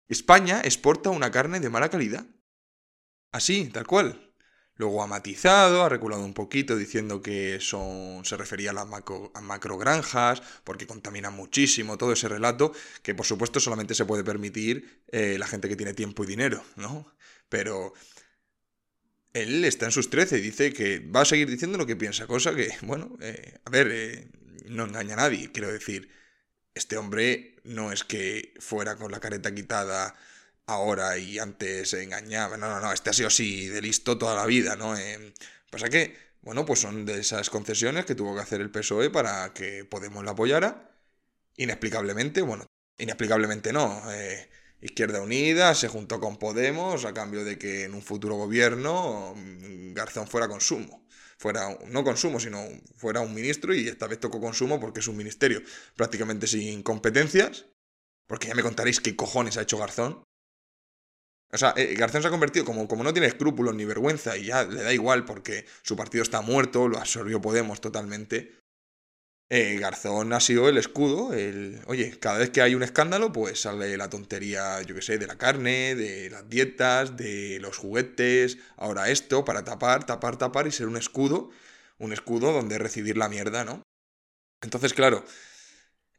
España 0.09 0.61
exporta 0.65 1.11
una 1.11 1.31
carne 1.31 1.61
de 1.61 1.71
mala 1.71 1.91
calidad. 1.91 2.27
Así, 3.33 3.69
tal 3.69 3.87
cual. 3.87 4.30
Luego 4.81 5.03
ha 5.03 5.07
matizado, 5.07 5.85
ha 5.85 5.91
reculado 5.91 6.25
un 6.25 6.33
poquito 6.33 6.75
diciendo 6.75 7.21
que 7.21 7.59
son, 7.61 8.25
se 8.25 8.39
refería 8.39 8.71
a 8.71 8.73
las 8.73 8.89
macro, 8.89 9.31
a 9.35 9.43
macrogranjas, 9.43 10.41
porque 10.65 10.87
contaminan 10.87 11.35
muchísimo, 11.35 11.99
todo 11.99 12.15
ese 12.15 12.29
relato, 12.29 12.73
que 13.03 13.15
por 13.15 13.27
supuesto 13.27 13.61
solamente 13.61 13.95
se 13.95 14.07
puede 14.07 14.25
permitir 14.25 15.03
eh, 15.09 15.37
la 15.39 15.47
gente 15.47 15.69
que 15.69 15.77
tiene 15.77 15.93
tiempo 15.93 16.25
y 16.25 16.29
dinero, 16.29 16.65
¿no? 16.77 17.15
Pero 17.51 17.93
él 19.35 19.67
está 19.67 19.85
en 19.85 19.93
sus 19.93 20.09
trece 20.09 20.39
y 20.39 20.41
dice 20.41 20.73
que 20.73 20.99
va 20.99 21.21
a 21.21 21.25
seguir 21.27 21.51
diciendo 21.51 21.77
lo 21.77 21.85
que 21.85 21.97
piensa, 21.97 22.27
cosa 22.27 22.55
que, 22.55 22.71
bueno, 22.81 23.19
eh, 23.21 23.59
a 23.63 23.69
ver, 23.69 23.89
eh, 23.93 24.31
no 24.65 24.85
engaña 24.87 25.13
a 25.13 25.19
nadie, 25.19 25.53
quiero 25.53 25.71
decir, 25.71 26.09
este 26.75 26.97
hombre 26.97 27.57
no 27.65 27.93
es 27.93 28.03
que 28.03 28.55
fuera 28.61 28.97
con 28.97 29.13
la 29.13 29.21
careta 29.21 29.55
quitada 29.55 30.17
ahora 30.67 31.19
y 31.19 31.39
antes 31.39 31.93
engañaba. 31.95 32.57
No, 32.57 32.69
no, 32.69 32.81
no, 32.81 32.93
este 32.93 33.11
ha 33.11 33.13
sido 33.13 33.29
así 33.29 33.69
de 33.69 33.83
listo 33.83 34.19
toda 34.19 34.35
la 34.35 34.47
vida, 34.47 34.77
¿no? 34.77 34.97
Eh, 34.97 35.33
pasa 35.71 35.89
que, 35.89 36.17
bueno, 36.43 36.65
pues 36.65 36.81
son 36.81 37.07
de 37.07 37.21
esas 37.21 37.51
concesiones 37.51 38.05
que 38.07 38.15
tuvo 38.15 38.35
que 38.35 38.43
hacer 38.43 38.61
el 38.61 38.71
PSOE 38.71 39.11
para 39.11 39.53
que 39.55 39.85
Podemos 39.85 40.25
la 40.25 40.33
apoyara. 40.33 40.91
Inexplicablemente, 41.57 42.43
bueno, 42.43 42.67
inexplicablemente 42.99 43.73
no. 43.73 44.03
Eh, 44.13 44.51
Izquierda 44.83 45.21
Unida 45.21 45.75
se 45.75 45.89
juntó 45.89 46.21
con 46.21 46.39
Podemos 46.39 47.05
a 47.05 47.13
cambio 47.13 47.45
de 47.45 47.59
que 47.59 47.85
en 47.85 47.95
un 47.95 48.03
futuro 48.03 48.37
gobierno 48.37 49.35
mm, 49.37 49.93
Garzón 49.93 50.27
fuera 50.27 50.49
consumo. 50.49 51.07
Fuera, 51.39 51.79
no 51.89 52.05
consumo, 52.05 52.41
sino 52.41 52.67
fuera 52.97 53.21
un 53.21 53.35
ministro 53.35 53.75
y 53.75 53.89
esta 53.89 54.07
vez 54.07 54.21
tocó 54.21 54.41
consumo 54.41 54.79
porque 54.81 55.01
es 55.01 55.09
un 55.09 55.17
ministerio 55.17 55.63
prácticamente 55.97 56.47
sin 56.47 56.83
competencias. 56.83 57.67
Porque 58.27 58.49
ya 58.49 58.55
me 58.55 58.63
contaréis 58.63 59.01
qué 59.01 59.17
cojones 59.17 59.57
ha 59.57 59.63
hecho 59.63 59.79
Garzón. 59.79 60.23
O 61.53 61.59
sea, 61.59 61.75
eh, 61.77 61.95
Garzón 61.97 62.23
se 62.23 62.29
ha 62.29 62.31
convertido, 62.31 62.65
como, 62.65 62.87
como 62.87 63.03
no 63.03 63.13
tiene 63.13 63.27
escrúpulos 63.27 63.75
ni 63.75 63.85
vergüenza 63.85 64.37
y 64.37 64.47
ya 64.47 64.65
le 64.65 64.83
da 64.83 64.93
igual 64.93 65.25
porque 65.25 65.67
su 65.83 65.97
partido 65.97 66.23
está 66.23 66.41
muerto, 66.43 66.89
lo 66.89 66.99
absorbió 66.99 67.41
Podemos 67.41 67.81
totalmente. 67.81 68.61
Eh, 69.53 69.79
Garzón 69.81 70.33
ha 70.33 70.39
sido 70.39 70.69
el 70.69 70.79
escudo, 70.79 71.35
el... 71.35 71.81
Oye, 71.87 72.17
cada 72.21 72.39
vez 72.39 72.51
que 72.51 72.63
hay 72.63 72.77
un 72.77 72.85
escándalo, 72.85 73.33
pues 73.33 73.63
sale 73.63 73.97
la 73.97 74.09
tontería, 74.09 74.81
yo 74.83 74.95
qué 74.95 75.03
sé, 75.03 75.19
de 75.19 75.27
la 75.27 75.39
carne, 75.39 75.97
de 75.97 76.31
las 76.31 76.49
dietas, 76.49 77.17
de 77.17 77.59
los 77.61 77.77
juguetes, 77.77 78.59
ahora 78.77 79.11
esto, 79.11 79.45
para 79.45 79.65
tapar, 79.65 80.07
tapar, 80.07 80.37
tapar 80.37 80.69
y 80.69 80.71
ser 80.71 80.87
un 80.87 80.97
escudo, 80.97 81.51
un 81.99 82.13
escudo 82.13 82.53
donde 82.53 82.79
recibir 82.79 83.17
la 83.17 83.29
mierda, 83.29 83.65
¿no? 83.65 83.83
Entonces, 84.63 84.95
claro, 84.95 85.25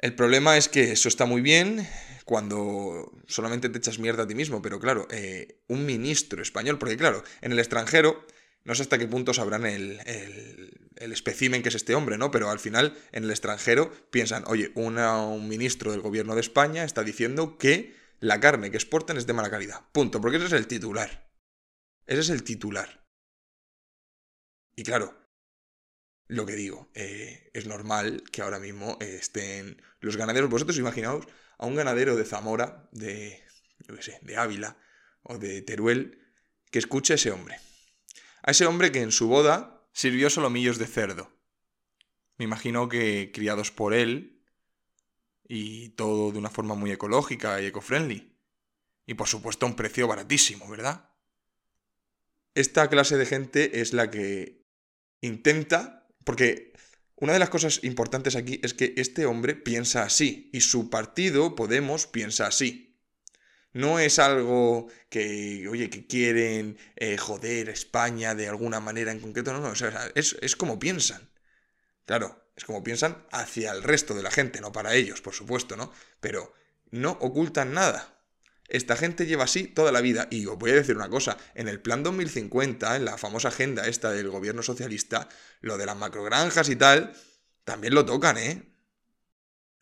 el 0.02 0.16
problema 0.16 0.58
es 0.58 0.68
que 0.68 0.92
eso 0.92 1.08
está 1.08 1.26
muy 1.26 1.42
bien 1.42 1.88
cuando 2.26 3.12
solamente 3.28 3.70
te 3.70 3.78
echas 3.78 4.00
mierda 4.00 4.24
a 4.24 4.28
ti 4.28 4.36
mismo, 4.36 4.62
pero 4.62 4.80
claro, 4.80 5.08
eh, 5.12 5.62
un 5.68 5.86
ministro 5.86 6.42
español, 6.42 6.80
porque 6.80 6.98
claro, 6.98 7.24
en 7.42 7.52
el 7.52 7.60
extranjero, 7.60 8.26
no 8.64 8.74
sé 8.74 8.84
hasta 8.84 8.98
qué 8.98 9.08
punto 9.08 9.34
sabrán 9.34 9.66
el, 9.66 10.00
el, 10.06 10.92
el 10.96 11.12
espécimen 11.12 11.62
que 11.62 11.70
es 11.70 11.76
este 11.76 11.96
hombre, 11.96 12.18
¿no? 12.18 12.32
Pero 12.32 12.50
al 12.50 12.60
final, 12.60 12.98
en 13.12 13.26
el 13.26 13.32
extranjero, 13.32 13.92
piensan, 14.12 14.44
oye, 14.48 14.72
un 14.76 15.48
ministro 15.48 15.92
del 15.92 16.02
gobierno 16.02 16.36
de 16.36 16.42
España 16.42 16.84
está 16.84 17.04
diciendo 17.04 17.58
que 17.58 17.96
la 18.20 18.40
carne 18.40 18.72
que 18.72 18.78
exportan 18.78 19.18
es 19.18 19.28
de 19.28 19.34
mala 19.34 19.50
calidad. 19.50 19.82
Punto, 19.92 20.22
porque 20.22 20.38
ese 20.38 20.46
es 20.48 20.54
el 20.54 20.68
titular. 20.68 21.30
Ese 22.06 22.22
es 22.22 22.30
el 22.30 22.44
titular. 22.44 23.04
Y 24.76 24.84
claro, 24.84 25.21
lo 26.32 26.46
que 26.46 26.56
digo, 26.56 26.90
eh, 26.96 27.52
es 27.54 27.68
normal 27.68 28.24
que 28.32 28.42
ahora 28.42 28.58
mismo 28.58 28.98
eh, 29.02 29.18
estén 29.20 29.82
los 30.00 30.16
ganaderos. 30.16 30.50
Vosotros 30.50 30.78
imaginaos 30.78 31.28
a 31.58 31.66
un 31.66 31.76
ganadero 31.76 32.16
de 32.16 32.24
Zamora, 32.24 32.88
de, 32.94 33.44
yo 33.86 33.96
qué 33.96 34.02
sé, 34.02 34.20
de 34.22 34.38
Ávila 34.38 34.78
o 35.24 35.38
de 35.38 35.62
Teruel, 35.62 36.24
que 36.72 36.80
escuche 36.80 37.12
a 37.12 37.16
ese 37.18 37.32
hombre. 37.32 37.60
A 38.44 38.52
ese 38.52 38.66
hombre 38.66 38.94
que 38.94 39.02
en 39.02 39.12
su 39.12 39.28
boda 39.28 39.86
sirvió 39.92 40.30
solomillos 40.30 40.78
de 40.78 40.88
cerdo. 40.88 41.38
Me 42.38 42.46
imagino 42.46 42.88
que 42.88 43.32
criados 43.34 43.70
por 43.70 43.94
él 43.94 44.42
y 45.44 45.90
todo 45.90 46.32
de 46.32 46.40
una 46.40 46.50
forma 46.50 46.76
muy 46.76 46.92
ecológica 46.92 47.62
y 47.62 47.66
eco-friendly. 47.66 48.40
Y 49.06 49.16
por 49.16 49.28
supuesto 49.28 49.66
a 49.66 49.70
un 49.70 49.76
precio 49.76 50.08
baratísimo, 50.08 50.70
¿verdad? 50.70 51.10
Esta 52.56 52.90
clase 52.90 53.18
de 53.18 53.26
gente 53.26 53.82
es 53.82 53.92
la 53.92 54.10
que 54.10 54.66
intenta 55.20 56.01
porque 56.24 56.74
una 57.16 57.34
de 57.34 57.40
las 57.40 57.50
cosas 57.50 57.84
importantes 57.84 58.36
aquí 58.36 58.60
es 58.64 58.74
que 58.74 58.94
este 58.98 59.26
hombre 59.26 59.56
piensa 59.56 60.04
así 60.04 60.50
y 60.54 60.62
su 60.62 60.90
partido, 60.90 61.56
Podemos, 61.56 62.08
piensa 62.08 62.48
así. 62.48 63.00
No 63.74 64.00
es 64.00 64.20
algo 64.20 64.88
que, 65.10 65.68
oye, 65.70 65.90
que 65.90 66.06
quieren 66.06 66.78
eh, 66.96 67.18
joder 67.18 67.70
España 67.70 68.36
de 68.36 68.50
alguna 68.50 68.80
manera 68.80 69.12
en 69.12 69.20
concreto, 69.20 69.54
no, 69.54 69.60
no, 69.60 69.74
es, 70.16 70.36
es 70.42 70.56
como 70.56 70.80
piensan. 70.80 71.30
Claro, 72.06 72.52
es 72.56 72.66
como 72.66 72.84
piensan 72.84 73.26
hacia 73.32 73.72
el 73.72 73.84
resto 73.84 74.14
de 74.14 74.24
la 74.24 74.32
gente, 74.32 74.60
no 74.60 74.72
para 74.72 74.96
ellos, 74.96 75.22
por 75.22 75.34
supuesto, 75.34 75.78
¿no? 75.78 75.94
Pero 76.20 76.54
no 76.90 77.12
ocultan 77.22 77.74
nada. 77.74 78.21
Esta 78.72 78.96
gente 78.96 79.26
lleva 79.26 79.44
así 79.44 79.66
toda 79.66 79.92
la 79.92 80.00
vida. 80.00 80.30
Y 80.32 80.46
os 80.46 80.58
voy 80.58 80.72
a 80.72 80.76
decir 80.76 80.96
una 80.96 81.10
cosa, 81.10 81.38
en 81.56 81.68
el 81.68 81.82
plan 81.82 82.04
2050, 82.04 82.96
en 82.96 83.04
la 83.04 83.18
famosa 83.18 83.50
agenda 83.50 83.86
esta 83.86 84.12
del 84.12 84.30
gobierno 84.30 84.64
socialista, 84.64 85.28
lo 85.60 85.78
de 85.78 85.86
las 85.86 85.98
macrogranjas 85.98 86.70
y 86.70 86.78
tal, 86.78 87.14
también 87.66 87.94
lo 87.94 88.06
tocan, 88.06 88.38
¿eh? 88.38 88.64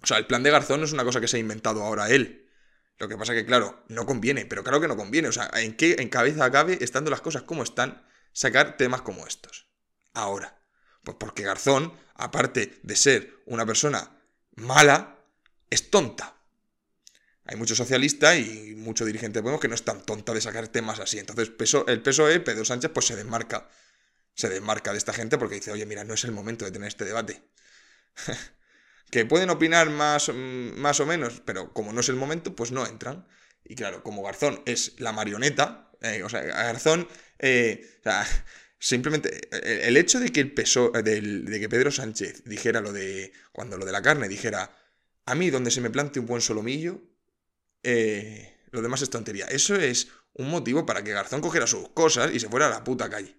O 0.02 0.08
sea, 0.08 0.18
el 0.18 0.26
plan 0.26 0.42
de 0.42 0.50
Garzón 0.50 0.80
no 0.80 0.88
es 0.88 0.92
una 0.94 1.04
cosa 1.04 1.22
que 1.22 1.28
se 1.28 1.38
ha 1.38 1.40
inventado 1.40 1.84
ahora 1.84 2.10
él. 2.10 2.50
Lo 2.98 3.08
que 3.08 3.16
pasa 3.16 3.36
que, 3.36 3.46
claro, 3.46 3.86
no 3.90 4.08
conviene, 4.08 4.48
pero 4.48 4.64
claro 4.64 4.82
que 4.82 4.88
no 4.88 4.98
conviene. 4.98 5.28
O 5.28 5.32
sea, 5.32 5.52
¿en 5.54 5.78
qué 5.78 5.98
en 6.00 6.10
cabeza 6.10 6.50
cabe, 6.50 6.80
estando 6.82 7.12
las 7.12 7.22
cosas 7.22 7.44
como 7.44 7.62
están, 7.62 8.04
sacar 8.34 8.76
temas 8.76 9.04
como 9.04 9.28
estos? 9.28 9.70
Ahora. 10.14 10.58
Pues 11.04 11.16
porque 11.20 11.44
Garzón, 11.44 11.94
aparte 12.16 12.80
de 12.82 12.96
ser 12.96 13.36
una 13.46 13.68
persona 13.68 14.20
mala, 14.56 15.20
es 15.70 15.92
tonta 15.92 16.39
hay 17.50 17.58
mucho 17.58 17.74
socialista 17.74 18.38
y 18.38 18.76
mucho 18.76 19.06
dirigente 19.06 19.40
de 19.40 19.42
Podemos 19.42 19.60
que 19.60 19.68
no 19.68 19.74
es 19.74 19.84
tan 19.84 20.06
tonta 20.06 20.36
de 20.36 20.42
sacar 20.42 20.68
temas 20.68 21.00
así. 21.00 21.18
Entonces 21.18 21.52
el 21.88 22.02
PSOE, 22.04 22.40
Pedro 22.42 22.64
Sánchez, 22.64 22.92
pues 22.94 23.08
se 23.08 23.16
desmarca. 23.16 23.68
Se 24.36 24.50
desmarca 24.50 24.92
de 24.92 25.00
esta 25.00 25.14
gente 25.14 25.40
porque 25.40 25.56
dice, 25.56 25.72
oye, 25.72 25.88
mira, 25.88 26.04
no 26.04 26.14
es 26.14 26.24
el 26.26 26.32
momento 26.32 26.64
de 26.64 26.72
tener 26.72 26.88
este 26.88 27.06
debate. 27.06 27.42
que 29.10 29.26
pueden 29.26 29.50
opinar 29.50 29.90
más, 29.90 30.30
mm, 30.30 30.78
más 30.78 31.00
o 31.00 31.08
menos, 31.08 31.42
pero 31.44 31.74
como 31.74 31.92
no 31.92 32.02
es 32.02 32.10
el 32.10 32.18
momento, 32.18 32.56
pues 32.56 32.72
no 32.72 32.86
entran. 32.86 33.28
Y 33.66 33.74
claro, 33.74 34.04
como 34.04 34.22
Garzón 34.22 34.62
es 34.68 35.00
la 35.00 35.12
marioneta, 35.12 35.92
eh, 36.02 36.22
o 36.22 36.30
sea, 36.30 36.44
Garzón, 36.44 37.08
eh, 37.40 38.00
simplemente 38.80 39.50
el 39.88 39.98
hecho 39.98 40.20
de 40.20 40.32
que 40.32 40.42
el 40.42 40.54
PSOE, 40.54 41.02
de, 41.02 41.20
de 41.20 41.60
que 41.60 41.68
Pedro 41.68 41.90
Sánchez 41.90 42.44
dijera 42.46 42.80
lo 42.80 42.94
de, 42.94 43.34
cuando 43.52 43.76
lo 43.76 43.88
de 43.88 43.92
la 43.92 44.04
carne, 44.04 44.30
dijera, 44.30 44.72
a 45.26 45.34
mí 45.34 45.50
donde 45.50 45.72
se 45.72 45.82
me 45.82 45.90
plante 45.90 46.20
un 46.20 46.28
buen 46.28 46.42
solomillo, 46.42 47.10
eh, 47.84 48.58
lo 48.72 48.82
demás 48.82 49.02
es 49.02 49.10
tontería. 49.10 49.46
Eso 49.48 49.76
es 49.76 50.10
un 50.34 50.50
motivo 50.50 50.86
para 50.86 51.04
que 51.04 51.12
Garzón 51.12 51.42
cogiera 51.42 51.68
sus 51.68 51.90
cosas 51.90 52.32
y 52.34 52.40
se 52.40 52.50
fuera 52.50 52.68
a 52.68 52.70
la 52.70 52.84
puta 52.84 53.10
calle. 53.10 53.36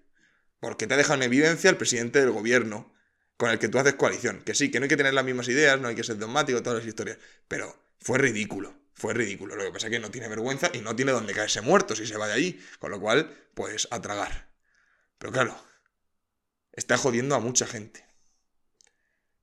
Porque 0.61 0.87
te 0.87 0.95
ha 0.95 0.97
dejado 0.97 1.15
en 1.17 1.23
evidencia 1.25 1.71
el 1.71 1.77
presidente 1.77 2.21
del 2.21 2.31
gobierno 2.31 2.93
con 3.37 3.51
el 3.51 3.59
que 3.59 3.69
tú 3.69 3.79
haces 3.79 3.95
coalición. 3.95 4.43
Que 4.43 4.55
sí, 4.55 4.71
que 4.71 4.79
no 4.79 4.85
hay 4.85 4.89
que 4.89 4.97
tener 4.97 5.15
las 5.15 5.25
mismas 5.25 5.49
ideas, 5.49 5.81
no 5.81 5.89
hay 5.89 5.95
que 5.95 6.05
ser 6.05 6.19
dogmático, 6.19 6.63
todas 6.63 6.81
las 6.81 6.87
historias. 6.87 7.19
Pero 7.49 7.75
fue 7.99 8.19
ridículo, 8.19 8.75
fue 8.95 9.15
ridículo. 9.15 9.57
Lo 9.57 9.65
que 9.65 9.73
pasa 9.73 9.87
es 9.87 9.93
que 9.93 9.99
no 9.99 10.11
tiene 10.11 10.29
vergüenza 10.29 10.71
y 10.75 10.81
no 10.81 10.95
tiene 10.95 11.13
dónde 11.13 11.33
caerse 11.33 11.63
muerto 11.63 11.97
si 11.97 12.07
se 12.07 12.19
va 12.19 12.27
de 12.27 12.35
allí. 12.35 12.61
Con 12.79 12.91
lo 12.91 13.01
cual, 13.01 13.35
pues 13.55 13.89
a 13.91 14.01
tragar. 14.03 14.51
Pero 15.19 15.33
claro, 15.33 15.57
está 16.73 16.99
jodiendo 16.99 17.35
a 17.35 17.41
mucha 17.41 17.67
gente. 17.67 18.05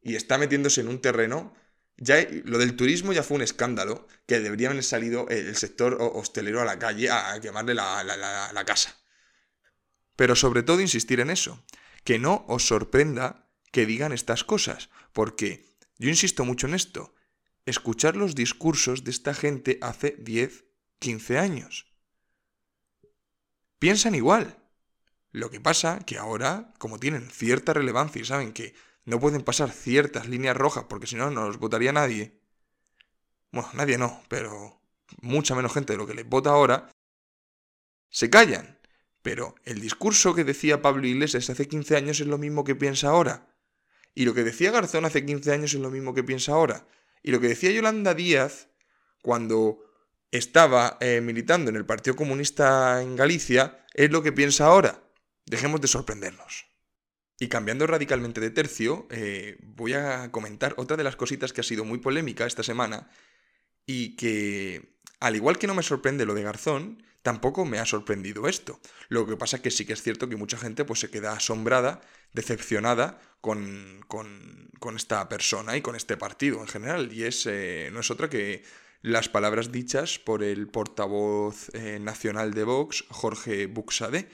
Y 0.01 0.15
está 0.15 0.37
metiéndose 0.37 0.81
en 0.81 0.89
un 0.89 1.01
terreno 1.01 1.55
ya 1.97 2.27
lo 2.45 2.59
del 2.59 2.75
turismo 2.75 3.11
ya 3.11 3.23
fue 3.23 3.35
un 3.37 3.41
escándalo 3.41 4.07
que 4.27 4.39
deberían 4.39 4.73
haber 4.73 4.83
salido 4.83 5.27
el 5.29 5.55
sector 5.55 5.97
hostelero 5.99 6.61
a 6.61 6.65
la 6.65 6.77
calle 6.77 7.09
a 7.09 7.39
quemarle 7.41 7.73
la, 7.73 8.03
la, 8.03 8.65
casa. 8.65 8.95
Pero 10.15 10.35
sobre 10.35 10.63
todo 10.63 10.79
insistir 10.79 11.19
en 11.19 11.31
eso, 11.31 11.63
que 12.03 12.19
no 12.19 12.45
os 12.47 12.67
sorprenda 12.67 13.49
que 13.71 13.85
digan 13.85 14.11
estas 14.11 14.43
cosas, 14.43 14.89
porque 15.11 15.75
yo 15.97 16.09
insisto 16.09 16.45
mucho 16.45 16.67
en 16.67 16.75
esto, 16.75 17.15
escuchar 17.65 18.15
los 18.15 18.35
discursos 18.35 19.03
de 19.03 19.11
esta 19.11 19.33
gente 19.33 19.79
hace 19.81 20.15
10, 20.19 20.65
15 20.99 21.37
años. 21.39 21.87
Piensan 23.79 24.15
igual. 24.15 24.57
Lo 25.31 25.51
que 25.51 25.59
pasa 25.59 25.99
que 26.05 26.17
ahora, 26.17 26.73
como 26.79 26.99
tienen 26.99 27.29
cierta 27.29 27.73
relevancia 27.73 28.21
y 28.21 28.25
saben 28.25 28.53
que 28.53 28.73
no 29.07 29.21
pueden 29.21 29.41
pasar 29.41 29.71
ciertas 29.71 30.27
líneas 30.27 30.57
rojas 30.57 30.83
porque 30.89 31.07
si 31.07 31.15
no, 31.15 31.31
no 31.31 31.47
los 31.47 31.59
votaría 31.59 31.93
nadie. 31.93 32.41
Bueno, 33.53 33.69
nadie 33.73 33.97
no, 33.97 34.21
pero 34.27 34.81
mucha 35.21 35.55
menos 35.55 35.73
gente 35.73 35.93
de 35.93 35.97
lo 35.97 36.05
que 36.05 36.13
les 36.13 36.27
vota 36.27 36.49
ahora. 36.49 36.91
Se 38.09 38.29
callan. 38.29 38.77
Pero 39.21 39.55
el 39.63 39.79
discurso 39.79 40.35
que 40.35 40.43
decía 40.43 40.81
Pablo 40.81 41.07
Iglesias 41.07 41.49
hace 41.49 41.69
15 41.69 41.95
años 41.95 42.19
es 42.19 42.27
lo 42.27 42.37
mismo 42.37 42.65
que 42.65 42.75
piensa 42.75 43.07
ahora. 43.07 43.47
Y 44.13 44.25
lo 44.25 44.33
que 44.33 44.43
decía 44.43 44.71
Garzón 44.71 45.05
hace 45.05 45.25
15 45.25 45.53
años 45.53 45.73
es 45.73 45.79
lo 45.79 45.89
mismo 45.89 46.13
que 46.13 46.25
piensa 46.25 46.51
ahora. 46.51 46.85
Y 47.23 47.31
lo 47.31 47.39
que 47.39 47.47
decía 47.47 47.71
Yolanda 47.71 48.13
Díaz 48.13 48.67
cuando 49.21 49.79
estaba 50.31 50.97
eh, 50.99 51.21
militando 51.21 51.69
en 51.69 51.77
el 51.77 51.85
Partido 51.85 52.17
Comunista 52.17 53.01
en 53.01 53.15
Galicia 53.15 53.85
es 53.93 54.11
lo 54.11 54.21
que 54.21 54.33
piensa 54.33 54.65
ahora. 54.65 55.01
Dejemos 55.45 55.79
de 55.79 55.87
sorprendernos. 55.87 56.67
Y 57.39 57.49
cambiando 57.49 57.85
radicalmente 57.85 58.41
de 58.41 58.49
tercio, 58.49 59.07
eh, 59.11 59.57
voy 59.61 59.93
a 59.93 60.31
comentar 60.31 60.73
otra 60.77 60.97
de 60.97 61.03
las 61.03 61.15
cositas 61.15 61.53
que 61.53 61.61
ha 61.61 61.63
sido 61.63 61.85
muy 61.85 61.99
polémica 61.99 62.45
esta 62.45 62.63
semana 62.63 63.09
y 63.85 64.15
que, 64.15 64.97
al 65.19 65.35
igual 65.35 65.59
que 65.59 65.67
no 65.67 65.75
me 65.75 65.83
sorprende 65.83 66.25
lo 66.25 66.33
de 66.33 66.43
Garzón, 66.43 67.03
tampoco 67.21 67.65
me 67.65 67.79
ha 67.79 67.85
sorprendido 67.85 68.47
esto. 68.47 68.79
Lo 69.09 69.27
que 69.27 69.37
pasa 69.37 69.57
es 69.57 69.61
que 69.61 69.71
sí 69.71 69.85
que 69.85 69.93
es 69.93 70.01
cierto 70.01 70.29
que 70.29 70.35
mucha 70.35 70.57
gente 70.57 70.83
pues, 70.83 70.99
se 70.99 71.09
queda 71.09 71.33
asombrada, 71.33 72.01
decepcionada 72.33 73.19
con, 73.41 74.01
con, 74.07 74.95
esta 74.95 75.27
persona 75.29 75.75
y 75.77 75.81
con 75.81 75.95
este 75.95 76.17
partido 76.17 76.61
en 76.61 76.67
general. 76.67 77.11
Y 77.11 77.23
es, 77.23 77.45
eh, 77.45 77.89
no 77.91 77.99
es 77.99 78.09
otra 78.09 78.29
que 78.29 78.63
las 79.01 79.29
palabras 79.29 79.71
dichas 79.71 80.19
por 80.19 80.43
el 80.43 80.67
portavoz 80.69 81.69
eh, 81.73 81.99
nacional 81.99 82.53
de 82.53 82.63
Vox, 82.63 83.05
Jorge 83.09 83.67
Buxade, 83.67 84.27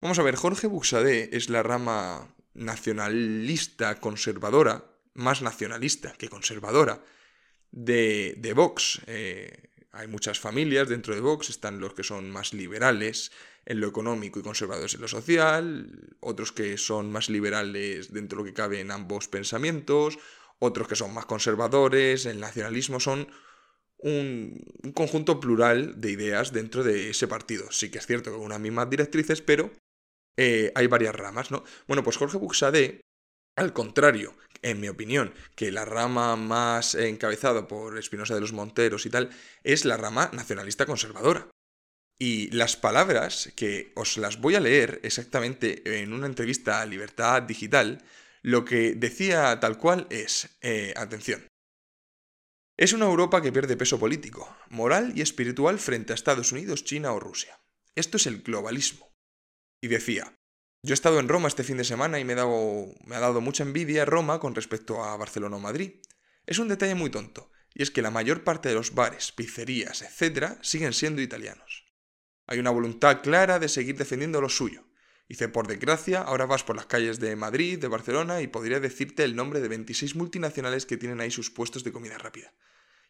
Vamos 0.00 0.20
a 0.20 0.22
ver, 0.22 0.36
Jorge 0.36 0.68
Buxadé 0.68 1.30
es 1.36 1.50
la 1.50 1.64
rama 1.64 2.32
nacionalista 2.54 3.98
conservadora, 3.98 4.84
más 5.14 5.42
nacionalista 5.42 6.12
que 6.12 6.28
conservadora, 6.28 7.02
de, 7.72 8.52
Vox. 8.54 9.00
Eh, 9.08 9.70
hay 9.90 10.06
muchas 10.06 10.38
familias 10.38 10.88
dentro 10.88 11.16
de 11.16 11.20
Vox, 11.20 11.50
están 11.50 11.80
los 11.80 11.94
que 11.94 12.04
son 12.04 12.30
más 12.30 12.54
liberales 12.54 13.32
en 13.66 13.80
lo 13.80 13.88
económico 13.88 14.38
y 14.38 14.44
conservadores 14.44 14.94
en 14.94 15.00
lo 15.00 15.08
social, 15.08 16.16
otros 16.20 16.52
que 16.52 16.78
son 16.78 17.10
más 17.10 17.28
liberales 17.28 18.12
dentro 18.12 18.38
de 18.38 18.44
lo 18.44 18.46
que 18.46 18.54
cabe 18.54 18.78
en 18.78 18.92
ambos 18.92 19.26
pensamientos, 19.26 20.16
otros 20.60 20.86
que 20.86 20.94
son 20.94 21.12
más 21.12 21.26
conservadores, 21.26 22.24
el 22.24 22.38
nacionalismo 22.38 23.00
son 23.00 23.26
un, 23.98 24.64
un, 24.84 24.92
conjunto 24.92 25.40
plural 25.40 26.00
de 26.00 26.12
ideas 26.12 26.52
dentro 26.52 26.84
de 26.84 27.10
ese 27.10 27.26
partido. 27.26 27.72
Sí 27.72 27.90
que 27.90 27.98
es 27.98 28.06
cierto 28.06 28.30
que 28.30 28.36
con 28.36 28.46
unas 28.46 28.60
mismas 28.60 28.88
directrices, 28.88 29.42
pero 29.42 29.72
eh, 30.40 30.70
hay 30.76 30.86
varias 30.86 31.16
ramas, 31.16 31.50
¿no? 31.50 31.64
Bueno, 31.88 32.04
pues 32.04 32.16
Jorge 32.16 32.38
Buxadé, 32.38 33.00
al 33.56 33.72
contrario, 33.72 34.36
en 34.62 34.78
mi 34.78 34.88
opinión, 34.88 35.34
que 35.56 35.72
la 35.72 35.84
rama 35.84 36.36
más 36.36 36.94
encabezada 36.94 37.66
por 37.66 37.98
Espinosa 37.98 38.36
de 38.36 38.40
los 38.40 38.52
Monteros 38.52 39.04
y 39.04 39.10
tal, 39.10 39.30
es 39.64 39.84
la 39.84 39.96
rama 39.96 40.30
nacionalista 40.32 40.86
conservadora. 40.86 41.48
Y 42.20 42.50
las 42.52 42.76
palabras, 42.76 43.52
que 43.56 43.92
os 43.96 44.16
las 44.16 44.40
voy 44.40 44.54
a 44.54 44.60
leer 44.60 45.00
exactamente 45.02 46.00
en 46.02 46.12
una 46.12 46.26
entrevista 46.26 46.80
a 46.80 46.86
Libertad 46.86 47.42
Digital, 47.42 48.04
lo 48.42 48.64
que 48.64 48.94
decía 48.94 49.58
tal 49.58 49.76
cual 49.76 50.06
es, 50.08 50.56
eh, 50.60 50.94
atención, 50.96 51.48
es 52.76 52.92
una 52.92 53.06
Europa 53.06 53.42
que 53.42 53.50
pierde 53.50 53.76
peso 53.76 53.98
político, 53.98 54.56
moral 54.68 55.12
y 55.16 55.20
espiritual 55.20 55.80
frente 55.80 56.12
a 56.12 56.14
Estados 56.14 56.52
Unidos, 56.52 56.84
China 56.84 57.12
o 57.12 57.18
Rusia. 57.18 57.58
Esto 57.96 58.18
es 58.18 58.28
el 58.28 58.42
globalismo. 58.42 59.07
Y 59.80 59.88
decía, 59.88 60.38
yo 60.82 60.92
he 60.92 60.94
estado 60.94 61.20
en 61.20 61.28
Roma 61.28 61.48
este 61.48 61.64
fin 61.64 61.76
de 61.76 61.84
semana 61.84 62.18
y 62.18 62.24
me, 62.24 62.34
me 62.34 63.16
ha 63.16 63.20
dado 63.20 63.40
mucha 63.40 63.62
envidia 63.62 64.04
Roma 64.04 64.40
con 64.40 64.54
respecto 64.54 65.04
a 65.04 65.16
Barcelona 65.16 65.56
o 65.56 65.60
Madrid. 65.60 66.00
Es 66.46 66.58
un 66.58 66.68
detalle 66.68 66.94
muy 66.94 67.10
tonto, 67.10 67.50
y 67.74 67.82
es 67.82 67.90
que 67.90 68.02
la 68.02 68.10
mayor 68.10 68.44
parte 68.44 68.68
de 68.68 68.74
los 68.74 68.94
bares, 68.94 69.32
pizzerías, 69.32 70.02
etc., 70.02 70.58
siguen 70.62 70.92
siendo 70.92 71.22
italianos. 71.22 71.84
Hay 72.46 72.58
una 72.58 72.70
voluntad 72.70 73.20
clara 73.22 73.58
de 73.58 73.68
seguir 73.68 73.96
defendiendo 73.96 74.40
lo 74.40 74.48
suyo. 74.48 74.84
Dice, 75.28 75.48
por 75.48 75.66
desgracia, 75.66 76.22
ahora 76.22 76.46
vas 76.46 76.64
por 76.64 76.74
las 76.74 76.86
calles 76.86 77.20
de 77.20 77.36
Madrid, 77.36 77.78
de 77.78 77.88
Barcelona, 77.88 78.40
y 78.40 78.46
podría 78.46 78.80
decirte 78.80 79.24
el 79.24 79.36
nombre 79.36 79.60
de 79.60 79.68
26 79.68 80.16
multinacionales 80.16 80.86
que 80.86 80.96
tienen 80.96 81.20
ahí 81.20 81.30
sus 81.30 81.50
puestos 81.50 81.84
de 81.84 81.92
comida 81.92 82.16
rápida. 82.16 82.54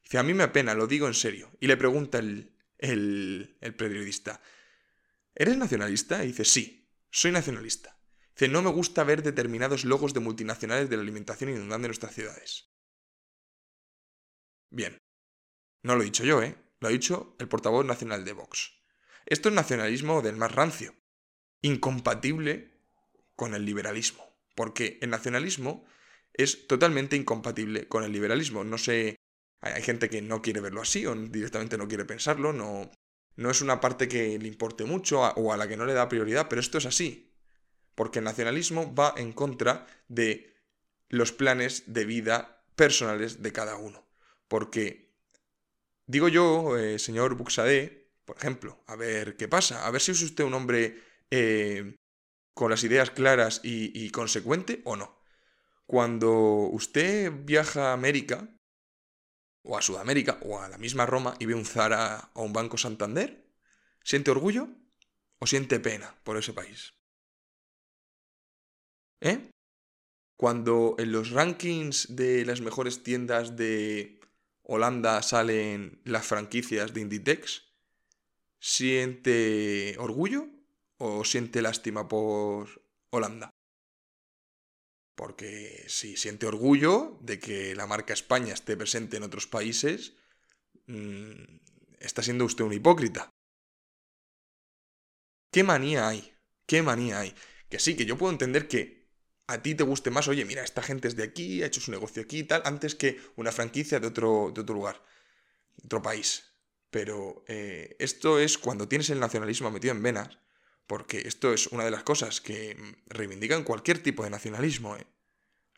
Dice, 0.02 0.18
a 0.18 0.24
mí 0.24 0.34
me 0.34 0.42
apena, 0.42 0.74
lo 0.74 0.88
digo 0.88 1.06
en 1.06 1.14
serio. 1.14 1.52
Y 1.60 1.68
le 1.68 1.76
pregunta 1.76 2.18
el, 2.18 2.56
el, 2.78 3.56
el 3.60 3.74
periodista, 3.76 4.40
¿Eres 5.38 5.56
nacionalista? 5.56 6.24
Y 6.24 6.28
dice, 6.28 6.44
sí, 6.44 6.90
soy 7.12 7.30
nacionalista. 7.30 7.96
Dice, 8.34 8.48
no 8.48 8.60
me 8.60 8.70
gusta 8.70 9.04
ver 9.04 9.22
determinados 9.22 9.84
logos 9.84 10.12
de 10.12 10.18
multinacionales 10.18 10.90
de 10.90 10.96
la 10.96 11.02
alimentación 11.02 11.50
inundando 11.50 11.86
nuestras 11.86 12.12
ciudades. 12.12 12.72
Bien. 14.68 14.98
No 15.84 15.94
lo 15.94 16.02
he 16.02 16.06
dicho 16.06 16.24
yo, 16.24 16.42
¿eh? 16.42 16.56
Lo 16.80 16.88
ha 16.88 16.90
dicho 16.90 17.36
el 17.38 17.48
portavoz 17.48 17.86
nacional 17.86 18.24
de 18.24 18.32
Vox. 18.32 18.82
Esto 19.26 19.48
es 19.48 19.54
nacionalismo 19.54 20.22
del 20.22 20.34
más 20.34 20.52
rancio. 20.52 20.96
Incompatible 21.62 22.82
con 23.36 23.54
el 23.54 23.64
liberalismo. 23.64 24.24
Porque 24.56 24.98
el 25.02 25.10
nacionalismo 25.10 25.86
es 26.32 26.66
totalmente 26.66 27.14
incompatible 27.14 27.86
con 27.86 28.02
el 28.02 28.10
liberalismo. 28.10 28.64
No 28.64 28.76
sé, 28.76 29.14
hay 29.60 29.82
gente 29.82 30.10
que 30.10 30.20
no 30.20 30.42
quiere 30.42 30.60
verlo 30.60 30.80
así 30.80 31.06
o 31.06 31.14
directamente 31.14 31.78
no 31.78 31.86
quiere 31.86 32.04
pensarlo, 32.04 32.52
no, 32.52 32.90
no 33.38 33.52
es 33.52 33.60
una 33.60 33.80
parte 33.80 34.08
que 34.08 34.36
le 34.36 34.48
importe 34.48 34.84
mucho 34.84 35.20
o 35.20 35.52
a 35.52 35.56
la 35.56 35.68
que 35.68 35.76
no 35.76 35.86
le 35.86 35.92
da 35.94 36.08
prioridad, 36.08 36.48
pero 36.48 36.60
esto 36.60 36.78
es 36.78 36.86
así. 36.86 37.32
Porque 37.94 38.18
el 38.18 38.24
nacionalismo 38.24 38.92
va 38.92 39.14
en 39.16 39.32
contra 39.32 39.86
de 40.08 40.56
los 41.08 41.30
planes 41.30 41.84
de 41.86 42.04
vida 42.04 42.64
personales 42.74 43.40
de 43.40 43.52
cada 43.52 43.76
uno. 43.76 44.04
Porque, 44.48 45.14
digo 46.06 46.26
yo, 46.26 46.76
eh, 46.76 46.98
señor 46.98 47.36
Buxadé, 47.36 48.10
por 48.24 48.36
ejemplo, 48.38 48.82
a 48.88 48.96
ver 48.96 49.36
qué 49.36 49.46
pasa, 49.46 49.86
a 49.86 49.90
ver 49.92 50.00
si 50.00 50.10
es 50.10 50.22
usted 50.22 50.42
un 50.42 50.54
hombre 50.54 51.00
eh, 51.30 51.94
con 52.54 52.72
las 52.72 52.82
ideas 52.82 53.12
claras 53.12 53.60
y, 53.62 53.92
y 54.04 54.10
consecuente 54.10 54.82
o 54.84 54.96
no. 54.96 55.16
Cuando 55.86 56.32
usted 56.72 57.32
viaja 57.44 57.90
a 57.90 57.92
América, 57.92 58.48
o 59.68 59.76
a 59.76 59.82
Sudamérica, 59.82 60.38
o 60.42 60.58
a 60.58 60.68
la 60.68 60.78
misma 60.78 61.04
Roma 61.04 61.34
y 61.38 61.44
ve 61.44 61.54
un 61.54 61.66
Zara 61.66 62.30
o 62.34 62.42
un 62.42 62.52
Banco 62.52 62.78
Santander? 62.78 63.44
¿Siente 64.02 64.30
orgullo 64.30 64.68
o 65.38 65.46
siente 65.46 65.78
pena 65.78 66.14
por 66.24 66.38
ese 66.38 66.54
país? 66.54 66.94
¿Eh? 69.20 69.50
Cuando 70.36 70.96
en 70.98 71.12
los 71.12 71.30
rankings 71.30 72.16
de 72.16 72.46
las 72.46 72.60
mejores 72.60 73.02
tiendas 73.02 73.56
de 73.56 74.20
Holanda 74.62 75.20
salen 75.22 76.00
las 76.04 76.26
franquicias 76.26 76.94
de 76.94 77.00
Inditex, 77.02 77.64
¿siente 78.58 79.96
orgullo 79.98 80.46
o 80.96 81.24
siente 81.24 81.60
lástima 81.60 82.08
por 82.08 82.82
Holanda? 83.10 83.57
Porque 85.18 85.84
si 85.88 86.16
siente 86.16 86.46
orgullo 86.46 87.18
de 87.20 87.40
que 87.40 87.74
la 87.74 87.88
marca 87.88 88.12
España 88.12 88.54
esté 88.54 88.76
presente 88.76 89.16
en 89.16 89.24
otros 89.24 89.48
países, 89.48 90.12
mm, 90.86 91.58
está 91.98 92.22
siendo 92.22 92.44
usted 92.44 92.64
un 92.64 92.72
hipócrita. 92.72 93.28
¿Qué 95.52 95.64
manía 95.64 96.06
hay? 96.06 96.20
¿Qué 96.68 96.82
manía 96.82 97.18
hay? 97.18 97.34
Que 97.68 97.80
sí, 97.80 97.96
que 97.96 98.06
yo 98.06 98.16
puedo 98.16 98.30
entender 98.30 98.68
que 98.68 99.08
a 99.48 99.60
ti 99.60 99.74
te 99.74 99.82
guste 99.82 100.12
más, 100.12 100.28
oye, 100.28 100.44
mira, 100.44 100.62
esta 100.62 100.84
gente 100.84 101.08
es 101.08 101.16
de 101.16 101.24
aquí, 101.24 101.64
ha 101.64 101.66
hecho 101.66 101.80
su 101.80 101.90
negocio 101.90 102.22
aquí 102.22 102.38
y 102.38 102.44
tal, 102.44 102.62
antes 102.64 102.94
que 102.94 103.20
una 103.34 103.50
franquicia 103.50 103.98
de 103.98 104.06
otro, 104.06 104.52
de 104.54 104.60
otro 104.60 104.76
lugar, 104.76 105.02
de 105.78 105.86
otro 105.86 106.00
país. 106.00 106.44
pero 106.90 107.44
eh, 107.48 107.96
esto 107.98 108.38
es 108.38 108.56
cuando 108.56 108.88
tienes 108.88 109.10
el 109.10 109.20
nacionalismo 109.20 109.70
metido 109.70 109.94
en 109.94 110.02
venas, 110.02 110.38
porque 110.88 111.28
esto 111.28 111.52
es 111.52 111.68
una 111.68 111.84
de 111.84 111.92
las 111.92 112.02
cosas 112.02 112.40
que 112.40 112.76
reivindican 113.06 113.62
cualquier 113.62 114.02
tipo 114.02 114.24
de 114.24 114.30
nacionalismo, 114.30 114.96
¿eh? 114.96 115.06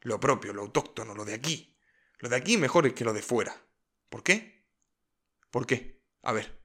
Lo 0.03 0.19
propio, 0.19 0.55
lo 0.55 0.63
autóctono, 0.63 1.15
lo 1.15 1.27
de 1.27 1.35
aquí. 1.35 1.77
Lo 2.19 2.31
de 2.31 2.37
aquí 2.37 2.57
mejor 2.57 2.95
que 2.95 3.05
lo 3.05 3.13
de 3.13 3.21
fuera. 3.21 3.55
¿Por 4.09 4.23
qué? 4.23 4.65
¿Por 5.51 5.67
qué? 5.67 6.01
A 6.23 6.33
ver. 6.33 6.59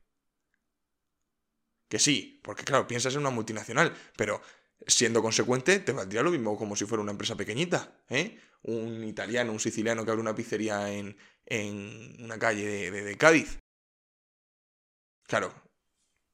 Que 1.89 1.99
sí, 1.99 2.39
porque 2.43 2.63
claro, 2.63 2.87
piensas 2.87 3.13
en 3.15 3.21
una 3.21 3.29
multinacional, 3.31 3.93
pero 4.15 4.41
siendo 4.87 5.21
consecuente 5.21 5.79
te 5.79 5.91
valdría 5.91 6.23
lo 6.23 6.31
mismo 6.31 6.57
como 6.57 6.75
si 6.75 6.85
fuera 6.85 7.01
una 7.01 7.11
empresa 7.11 7.35
pequeñita, 7.35 8.03
¿eh? 8.09 8.39
Un 8.61 9.03
italiano, 9.03 9.51
un 9.51 9.59
siciliano 9.59 10.05
que 10.05 10.11
abre 10.11 10.21
una 10.21 10.35
pizzería 10.35 10.91
en, 10.91 11.17
en 11.45 12.23
una 12.23 12.39
calle 12.39 12.91
de, 12.91 13.17
Cádiz. 13.17 13.59
Claro, 15.27 15.53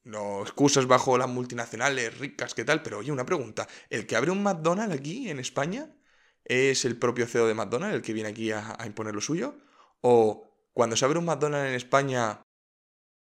no 0.03 0.41
excusas 0.41 0.87
bajo 0.87 1.17
las 1.17 1.29
multinacionales 1.29 2.17
ricas, 2.17 2.53
¿qué 2.53 2.65
tal? 2.65 2.81
Pero 2.81 2.99
oye, 2.99 3.11
una 3.11 3.25
pregunta. 3.25 3.67
¿El 3.89 4.07
que 4.07 4.15
abre 4.15 4.31
un 4.31 4.43
McDonald's 4.43 4.95
aquí 4.95 5.29
en 5.29 5.39
España 5.39 5.95
es 6.43 6.85
el 6.85 6.97
propio 6.97 7.27
CEO 7.27 7.47
de 7.47 7.53
McDonald's 7.53 7.95
el 7.95 8.01
que 8.01 8.13
viene 8.13 8.29
aquí 8.29 8.51
a, 8.51 8.77
imponer 8.85 9.13
lo 9.13 9.21
suyo? 9.21 9.57
¿O 10.01 10.69
cuando 10.73 10.95
se 10.95 11.05
abre 11.05 11.19
un 11.19 11.25
McDonald's 11.25 11.69
en 11.69 11.75
España 11.75 12.41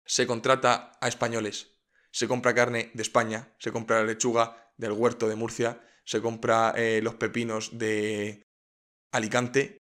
se 0.06 0.28
contrata 0.28 0.92
a 1.00 1.08
españoles? 1.08 1.80
Se 2.12 2.28
compra 2.28 2.56
carne 2.56 2.92
de 2.94 3.02
España, 3.02 3.56
se 3.60 3.72
compra 3.72 4.00
la 4.00 4.06
lechuga 4.06 4.74
del 4.78 4.92
huerto 4.92 5.28
de 5.28 5.36
Murcia, 5.36 5.82
se 6.04 6.22
compra 6.22 6.74
eh, 6.76 7.02
los 7.04 7.16
pepinos 7.16 7.78
de 7.78 8.48
Alicante, 9.12 9.78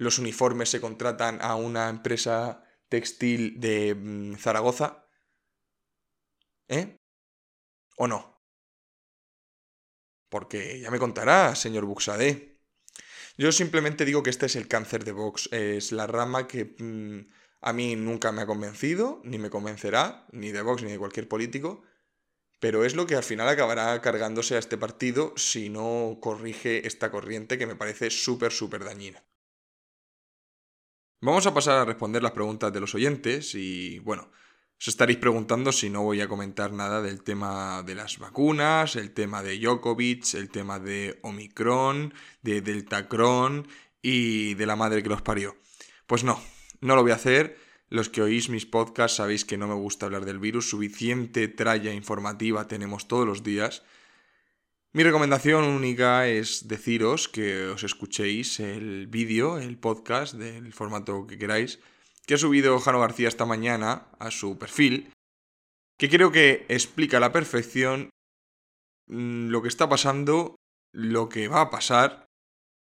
los 0.00 0.18
uniformes 0.18 0.70
se 0.70 0.80
contratan 0.80 1.38
a 1.42 1.56
una 1.56 1.90
empresa 1.90 2.64
textil 2.88 3.60
de 3.60 3.94
mm, 3.94 4.34
Zaragoza. 4.36 5.06
¿Eh? 6.70 6.96
¿O 7.96 8.06
no? 8.06 8.40
Porque 10.30 10.80
ya 10.80 10.90
me 10.90 11.00
contará, 11.00 11.56
señor 11.56 11.84
Buxade. 11.84 12.60
Yo 13.36 13.50
simplemente 13.50 14.04
digo 14.04 14.22
que 14.22 14.30
este 14.30 14.46
es 14.46 14.54
el 14.54 14.68
cáncer 14.68 15.04
de 15.04 15.12
Vox. 15.12 15.48
Es 15.52 15.90
la 15.90 16.06
rama 16.06 16.46
que 16.46 16.76
mm, 16.78 17.28
a 17.60 17.72
mí 17.72 17.96
nunca 17.96 18.30
me 18.30 18.42
ha 18.42 18.46
convencido, 18.46 19.20
ni 19.24 19.38
me 19.38 19.50
convencerá, 19.50 20.26
ni 20.30 20.52
de 20.52 20.62
Vox 20.62 20.82
ni 20.84 20.92
de 20.92 20.98
cualquier 20.98 21.28
político. 21.28 21.82
Pero 22.60 22.84
es 22.84 22.94
lo 22.94 23.06
que 23.06 23.16
al 23.16 23.24
final 23.24 23.48
acabará 23.48 24.00
cargándose 24.00 24.54
a 24.54 24.58
este 24.58 24.78
partido 24.78 25.34
si 25.36 25.70
no 25.70 26.18
corrige 26.20 26.86
esta 26.86 27.10
corriente 27.10 27.58
que 27.58 27.66
me 27.66 27.74
parece 27.74 28.10
súper, 28.10 28.52
súper 28.52 28.84
dañina. 28.84 29.24
Vamos 31.22 31.46
a 31.46 31.54
pasar 31.54 31.78
a 31.78 31.84
responder 31.84 32.22
las 32.22 32.32
preguntas 32.32 32.72
de 32.72 32.80
los 32.80 32.94
oyentes 32.94 33.54
y 33.54 33.98
bueno, 34.00 34.30
os 34.80 34.88
estaréis 34.88 35.18
preguntando 35.18 35.72
si 35.72 35.90
no 35.90 36.00
voy 36.02 36.22
a 36.22 36.28
comentar 36.28 36.72
nada 36.72 37.02
del 37.02 37.22
tema 37.22 37.82
de 37.82 37.94
las 37.94 38.18
vacunas, 38.18 38.96
el 38.96 39.12
tema 39.12 39.42
de 39.42 39.58
Djokovic, 39.58 40.32
el 40.32 40.48
tema 40.48 40.78
de 40.78 41.18
Omicron, 41.20 42.14
de 42.40 42.62
Deltacron 42.62 43.68
y 44.00 44.54
de 44.54 44.64
la 44.64 44.76
madre 44.76 45.02
que 45.02 45.10
los 45.10 45.20
parió. 45.20 45.54
Pues 46.06 46.24
no, 46.24 46.40
no 46.80 46.96
lo 46.96 47.02
voy 47.02 47.12
a 47.12 47.16
hacer. 47.16 47.58
Los 47.90 48.08
que 48.08 48.22
oís 48.22 48.48
mis 48.48 48.64
podcasts 48.64 49.18
sabéis 49.18 49.44
que 49.44 49.58
no 49.58 49.68
me 49.68 49.74
gusta 49.74 50.06
hablar 50.06 50.24
del 50.24 50.38
virus, 50.38 50.70
suficiente 50.70 51.48
tralla 51.48 51.92
informativa 51.92 52.66
tenemos 52.66 53.06
todos 53.06 53.26
los 53.26 53.42
días. 53.42 53.82
Mi 54.94 55.02
recomendación 55.02 55.64
única 55.64 56.26
es 56.26 56.68
deciros 56.68 57.28
que 57.28 57.66
os 57.66 57.84
escuchéis 57.84 58.60
el 58.60 59.08
vídeo, 59.08 59.58
el 59.58 59.76
podcast, 59.76 60.34
del 60.34 60.72
formato 60.72 61.26
que 61.26 61.36
queráis, 61.36 61.80
que 62.26 62.34
ha 62.34 62.38
subido 62.38 62.78
Jano 62.78 63.00
García 63.00 63.28
esta 63.28 63.46
mañana 63.46 64.08
a 64.18 64.30
su 64.30 64.58
perfil, 64.58 65.12
que 65.98 66.08
creo 66.08 66.32
que 66.32 66.64
explica 66.68 67.18
a 67.18 67.20
la 67.20 67.32
perfección 67.32 68.10
mm, 69.08 69.48
lo 69.48 69.62
que 69.62 69.68
está 69.68 69.88
pasando, 69.88 70.56
lo 70.92 71.28
que 71.28 71.48
va 71.48 71.60
a 71.60 71.70
pasar 71.70 72.26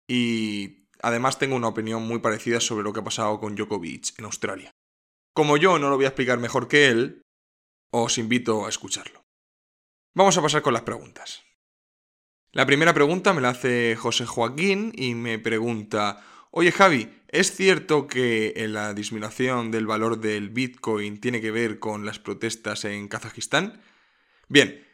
y 0.08 0.88
además 1.02 1.40
tengo 1.40 1.56
una 1.56 1.70
opinión 1.70 2.04
muy 2.04 2.20
parecida 2.20 2.60
sobre 2.60 2.84
lo 2.84 2.94
que 2.94 3.00
ha 3.00 3.04
pasado 3.04 3.40
con 3.40 3.56
Djokovic 3.56 4.20
en 4.20 4.26
Australia. 4.26 4.72
Como 5.34 5.58
yo 5.58 5.80
no 5.80 5.90
lo 5.90 5.96
voy 5.96 6.06
a 6.06 6.10
explicar 6.10 6.40
mejor 6.40 6.68
que 6.68 6.88
él, 6.88 7.22
os 7.92 8.18
invito 8.18 8.66
a 8.66 8.70
escucharlo. 8.70 9.24
Vamos 10.14 10.38
a 10.38 10.42
pasar 10.42 10.62
con 10.62 10.74
las 10.74 10.84
preguntas. 10.84 11.44
La 12.54 12.66
primera 12.66 12.94
pregunta 12.94 13.34
me 13.34 13.42
la 13.42 13.50
hace 13.50 13.96
José 13.96 14.26
Joaquín 14.26 14.92
y 14.94 15.16
me 15.16 15.40
pregunta, 15.40 16.22
oye 16.52 16.72
Javi, 16.72 17.10
¿es 17.28 17.56
cierto 17.56 18.08
que 18.08 18.54
la 18.70 18.94
disminución 18.94 19.72
del 19.72 19.88
valor 19.88 20.20
del 20.20 20.50
Bitcoin 20.50 21.20
tiene 21.20 21.42
que 21.42 21.52
ver 21.52 21.80
con 21.80 22.06
las 22.06 22.20
protestas 22.20 22.86
en 22.86 23.08
Kazajistán? 23.08 23.82
Bien, 24.48 24.86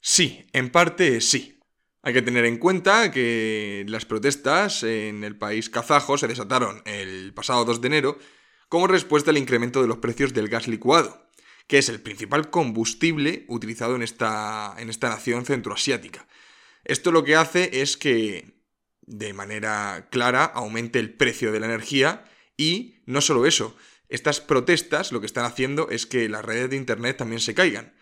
sí, 0.00 0.46
en 0.52 0.70
parte 0.70 1.20
sí. 1.20 1.58
Hay 2.04 2.12
que 2.14 2.22
tener 2.22 2.44
en 2.46 2.58
cuenta 2.58 3.12
que 3.12 3.84
las 3.86 4.06
protestas 4.06 4.82
en 4.82 5.22
el 5.22 5.36
país 5.36 5.70
kazajo 5.70 6.18
se 6.18 6.26
desataron 6.26 6.82
el 6.84 7.32
pasado 7.32 7.64
2 7.64 7.80
de 7.80 7.86
enero 7.86 8.18
como 8.68 8.88
respuesta 8.88 9.30
al 9.30 9.38
incremento 9.38 9.82
de 9.82 9.86
los 9.86 9.98
precios 9.98 10.32
del 10.32 10.48
gas 10.48 10.66
licuado, 10.66 11.28
que 11.68 11.78
es 11.78 11.88
el 11.88 12.00
principal 12.00 12.50
combustible 12.50 13.44
utilizado 13.46 13.94
en 13.94 14.02
esta, 14.02 14.74
en 14.78 14.90
esta 14.90 15.10
nación 15.10 15.44
centroasiática. 15.44 16.26
Esto 16.84 17.12
lo 17.12 17.22
que 17.22 17.36
hace 17.36 17.82
es 17.82 17.96
que 17.96 18.61
de 19.02 19.32
manera 19.32 20.08
clara 20.10 20.44
aumente 20.44 20.98
el 20.98 21.12
precio 21.12 21.52
de 21.52 21.60
la 21.60 21.66
energía 21.66 22.24
y 22.56 22.96
no 23.06 23.20
solo 23.20 23.46
eso, 23.46 23.76
estas 24.08 24.40
protestas 24.40 25.10
lo 25.10 25.20
que 25.20 25.26
están 25.26 25.44
haciendo 25.44 25.88
es 25.88 26.06
que 26.06 26.28
las 26.28 26.44
redes 26.44 26.70
de 26.70 26.76
Internet 26.76 27.16
también 27.16 27.40
se 27.40 27.54
caigan. 27.54 27.94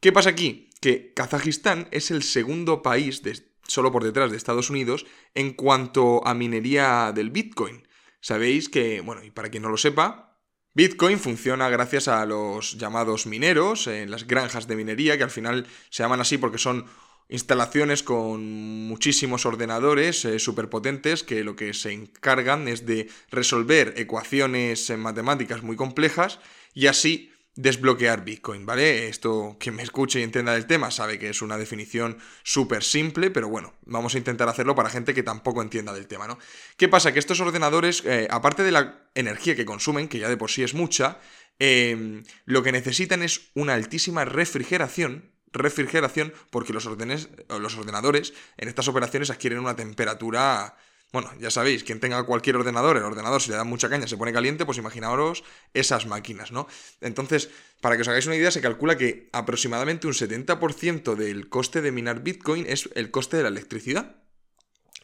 ¿Qué 0.00 0.12
pasa 0.12 0.30
aquí? 0.30 0.70
Que 0.80 1.12
Kazajistán 1.12 1.88
es 1.90 2.10
el 2.10 2.22
segundo 2.22 2.82
país, 2.82 3.22
solo 3.66 3.92
por 3.92 4.04
detrás 4.04 4.30
de 4.30 4.36
Estados 4.36 4.70
Unidos, 4.70 5.06
en 5.34 5.52
cuanto 5.52 6.26
a 6.26 6.34
minería 6.34 7.12
del 7.12 7.30
Bitcoin. 7.30 7.86
Sabéis 8.20 8.68
que, 8.68 9.00
bueno, 9.00 9.24
y 9.24 9.30
para 9.30 9.50
quien 9.50 9.62
no 9.62 9.68
lo 9.68 9.76
sepa, 9.76 10.38
Bitcoin 10.72 11.18
funciona 11.18 11.68
gracias 11.68 12.06
a 12.06 12.24
los 12.26 12.78
llamados 12.78 13.26
mineros, 13.26 13.88
en 13.88 14.10
las 14.10 14.26
granjas 14.26 14.68
de 14.68 14.76
minería, 14.76 15.18
que 15.18 15.24
al 15.24 15.30
final 15.30 15.66
se 15.90 16.04
llaman 16.04 16.20
así 16.20 16.38
porque 16.38 16.58
son 16.58 16.86
instalaciones 17.30 18.02
con 18.02 18.86
muchísimos 18.86 19.46
ordenadores 19.46 20.24
eh, 20.24 20.38
superpotentes 20.38 21.22
que 21.22 21.44
lo 21.44 21.56
que 21.56 21.72
se 21.72 21.92
encargan 21.92 22.68
es 22.68 22.84
de 22.86 23.08
resolver 23.30 23.94
ecuaciones 23.96 24.90
en 24.90 25.00
matemáticas 25.00 25.62
muy 25.62 25.76
complejas 25.76 26.40
y 26.74 26.88
así 26.88 27.32
desbloquear 27.56 28.24
Bitcoin, 28.24 28.64
¿vale? 28.64 29.08
Esto, 29.08 29.56
quien 29.58 29.74
me 29.76 29.82
escuche 29.82 30.20
y 30.20 30.22
entienda 30.22 30.56
el 30.56 30.66
tema 30.66 30.90
sabe 30.90 31.18
que 31.18 31.28
es 31.28 31.42
una 31.42 31.58
definición 31.58 32.18
súper 32.42 32.82
simple, 32.82 33.30
pero 33.30 33.48
bueno, 33.48 33.74
vamos 33.84 34.14
a 34.14 34.18
intentar 34.18 34.48
hacerlo 34.48 34.74
para 34.74 34.88
gente 34.88 35.14
que 35.14 35.22
tampoco 35.22 35.60
entienda 35.60 35.92
del 35.92 36.06
tema, 36.06 36.26
¿no? 36.26 36.38
¿Qué 36.76 36.88
pasa? 36.88 37.12
Que 37.12 37.18
estos 37.18 37.40
ordenadores, 37.40 38.02
eh, 38.06 38.28
aparte 38.30 38.62
de 38.62 38.72
la 38.72 39.10
energía 39.14 39.56
que 39.56 39.64
consumen, 39.64 40.08
que 40.08 40.18
ya 40.18 40.28
de 40.28 40.36
por 40.36 40.50
sí 40.50 40.62
es 40.62 40.74
mucha, 40.74 41.18
eh, 41.58 42.22
lo 42.46 42.62
que 42.62 42.72
necesitan 42.72 43.22
es 43.22 43.50
una 43.54 43.74
altísima 43.74 44.24
refrigeración 44.24 45.30
refrigeración 45.52 46.32
porque 46.50 46.72
los, 46.72 46.84
los 46.84 47.76
ordenadores 47.76 48.32
en 48.56 48.68
estas 48.68 48.88
operaciones 48.88 49.30
adquieren 49.30 49.58
una 49.58 49.76
temperatura... 49.76 50.76
Bueno, 51.12 51.28
ya 51.40 51.50
sabéis, 51.50 51.82
quien 51.82 51.98
tenga 51.98 52.22
cualquier 52.22 52.54
ordenador, 52.54 52.96
el 52.96 53.02
ordenador 53.02 53.42
si 53.42 53.50
le 53.50 53.56
da 53.56 53.64
mucha 53.64 53.88
caña 53.88 54.06
se 54.06 54.16
pone 54.16 54.32
caliente, 54.32 54.64
pues 54.64 54.78
imaginaos 54.78 55.42
esas 55.74 56.06
máquinas, 56.06 56.52
¿no? 56.52 56.68
Entonces, 57.00 57.50
para 57.80 57.96
que 57.96 58.02
os 58.02 58.08
hagáis 58.08 58.26
una 58.26 58.36
idea, 58.36 58.52
se 58.52 58.60
calcula 58.60 58.96
que 58.96 59.28
aproximadamente 59.32 60.06
un 60.06 60.12
70% 60.12 61.16
del 61.16 61.48
coste 61.48 61.82
de 61.82 61.90
minar 61.90 62.22
Bitcoin 62.22 62.64
es 62.68 62.88
el 62.94 63.10
coste 63.10 63.38
de 63.38 63.42
la 63.42 63.48
electricidad. 63.48 64.22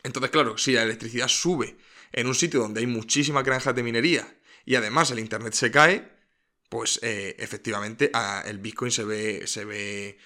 Entonces, 0.04 0.30
claro, 0.30 0.56
si 0.56 0.74
la 0.74 0.84
electricidad 0.84 1.26
sube 1.26 1.76
en 2.12 2.28
un 2.28 2.36
sitio 2.36 2.60
donde 2.60 2.80
hay 2.80 2.86
muchísima 2.86 3.42
granja 3.42 3.72
de 3.72 3.82
minería 3.82 4.38
y 4.64 4.76
además 4.76 5.10
el 5.10 5.18
Internet 5.18 5.54
se 5.54 5.72
cae, 5.72 6.08
pues 6.68 6.98
eh, 7.02 7.36
efectivamente 7.38 8.10
el 8.44 8.58
Bitcoin 8.58 8.90
se 8.90 9.04
ve, 9.04 9.46
se 9.46 9.64
ve 9.64 10.18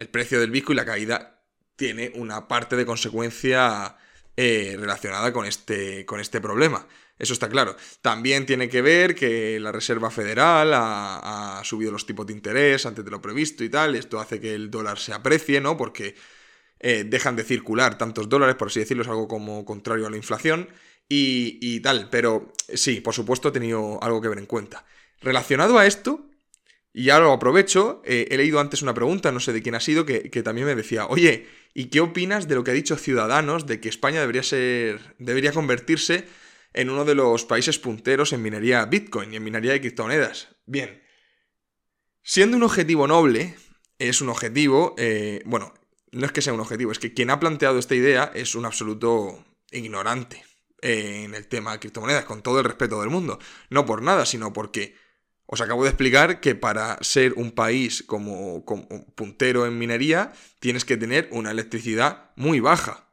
el 0.00 0.08
precio 0.08 0.40
del 0.40 0.50
Bitcoin, 0.50 0.76
la 0.76 0.84
caída, 0.84 1.42
tiene 1.76 2.10
una 2.14 2.48
parte 2.48 2.74
de 2.74 2.86
consecuencia 2.86 3.96
eh, 4.36 4.74
relacionada 4.78 5.32
con 5.32 5.46
este, 5.46 6.04
con 6.06 6.20
este 6.20 6.40
problema. 6.40 6.86
Eso 7.18 7.34
está 7.34 7.50
claro. 7.50 7.76
También 8.00 8.46
tiene 8.46 8.70
que 8.70 8.80
ver 8.80 9.14
que 9.14 9.60
la 9.60 9.70
Reserva 9.70 10.10
Federal 10.10 10.72
ha, 10.72 11.60
subido 11.64 11.92
los 11.92 12.06
tipos 12.06 12.26
de 12.26 12.32
interés 12.32 12.86
antes 12.86 13.04
de 13.04 13.10
lo 13.10 13.20
previsto 13.20 13.62
y 13.62 13.68
tal. 13.68 13.94
Esto 13.94 14.18
hace 14.18 14.40
que 14.40 14.54
el 14.54 14.70
dólar 14.70 14.98
se 14.98 15.12
aprecie, 15.12 15.60
¿no? 15.60 15.76
Porque 15.76 16.14
eh, 16.78 17.04
dejan 17.06 17.36
de 17.36 17.44
circular 17.44 17.98
tantos 17.98 18.30
dólares, 18.30 18.56
por 18.56 18.68
así 18.68 18.80
decirlo, 18.80 19.02
es 19.02 19.08
algo 19.08 19.28
como 19.28 19.66
contrario 19.66 20.06
a 20.06 20.10
la 20.10 20.16
inflación 20.16 20.70
y, 21.10 21.58
y 21.60 21.80
tal. 21.80 22.08
Pero 22.10 22.54
sí, 22.72 23.02
por 23.02 23.12
supuesto, 23.12 23.50
he 23.50 23.52
tenido 23.52 24.02
algo 24.02 24.22
que 24.22 24.28
ver 24.28 24.38
en 24.38 24.46
cuenta. 24.46 24.86
Relacionado 25.20 25.78
a 25.78 25.86
esto, 25.86 26.29
y 26.92 27.04
ya 27.04 27.20
lo 27.20 27.32
aprovecho, 27.32 28.02
eh, 28.04 28.26
he 28.30 28.36
leído 28.36 28.58
antes 28.58 28.82
una 28.82 28.94
pregunta, 28.94 29.30
no 29.30 29.38
sé 29.38 29.52
de 29.52 29.62
quién 29.62 29.76
ha 29.76 29.80
sido, 29.80 30.04
que, 30.04 30.28
también 30.42 30.66
me 30.66 30.74
decía, 30.74 31.06
oye, 31.06 31.46
¿y 31.72 31.86
qué 31.86 32.00
opinas 32.00 32.48
de 32.48 32.56
lo 32.56 32.64
que 32.64 32.72
ha 32.72 32.74
dicho 32.74 32.96
Ciudadanos 32.96 33.66
de 33.66 33.80
que 33.80 33.88
España 33.88 34.20
debería 34.20 34.42
ser. 34.42 35.14
debería 35.18 35.52
convertirse 35.52 36.26
en 36.72 36.90
uno 36.90 37.04
de 37.04 37.14
los 37.14 37.44
países 37.44 37.78
punteros 37.78 38.32
en 38.32 38.42
minería 38.42 38.84
Bitcoin 38.86 39.32
y 39.32 39.36
en 39.36 39.44
minería 39.44 39.72
de 39.72 39.80
criptomonedas. 39.80 40.48
Bien, 40.66 41.02
siendo 42.22 42.56
un 42.56 42.64
objetivo 42.64 43.06
noble, 43.06 43.56
es 43.98 44.20
un 44.20 44.28
objetivo, 44.28 44.94
eh, 44.98 45.42
bueno, 45.44 45.74
no 46.10 46.26
es 46.26 46.32
que 46.32 46.42
sea 46.42 46.52
un 46.52 46.60
objetivo, 46.60 46.90
es 46.90 46.98
que 46.98 47.14
quien 47.14 47.30
ha 47.30 47.38
planteado 47.38 47.78
esta 47.78 47.94
idea 47.94 48.32
es 48.34 48.56
un 48.56 48.64
absoluto 48.64 49.44
ignorante 49.70 50.44
en 50.82 51.34
el 51.34 51.46
tema 51.46 51.72
de 51.72 51.78
criptomonedas, 51.78 52.24
con 52.24 52.42
todo 52.42 52.58
el 52.58 52.64
respeto 52.64 53.00
del 53.00 53.10
mundo. 53.10 53.38
No 53.68 53.86
por 53.86 54.02
nada, 54.02 54.26
sino 54.26 54.52
porque 54.52 54.96
os 55.52 55.60
acabo 55.60 55.82
de 55.82 55.90
explicar 55.90 56.38
que 56.38 56.54
para 56.54 56.96
ser 57.02 57.34
un 57.34 57.50
país 57.50 58.04
como, 58.06 58.64
puntero 59.16 59.66
en 59.66 59.76
minería, 59.78 60.30
tienes 60.60 60.84
que 60.84 60.96
tener 60.96 61.28
una 61.32 61.50
electricidad 61.50 62.30
muy 62.36 62.60
baja. 62.60 63.08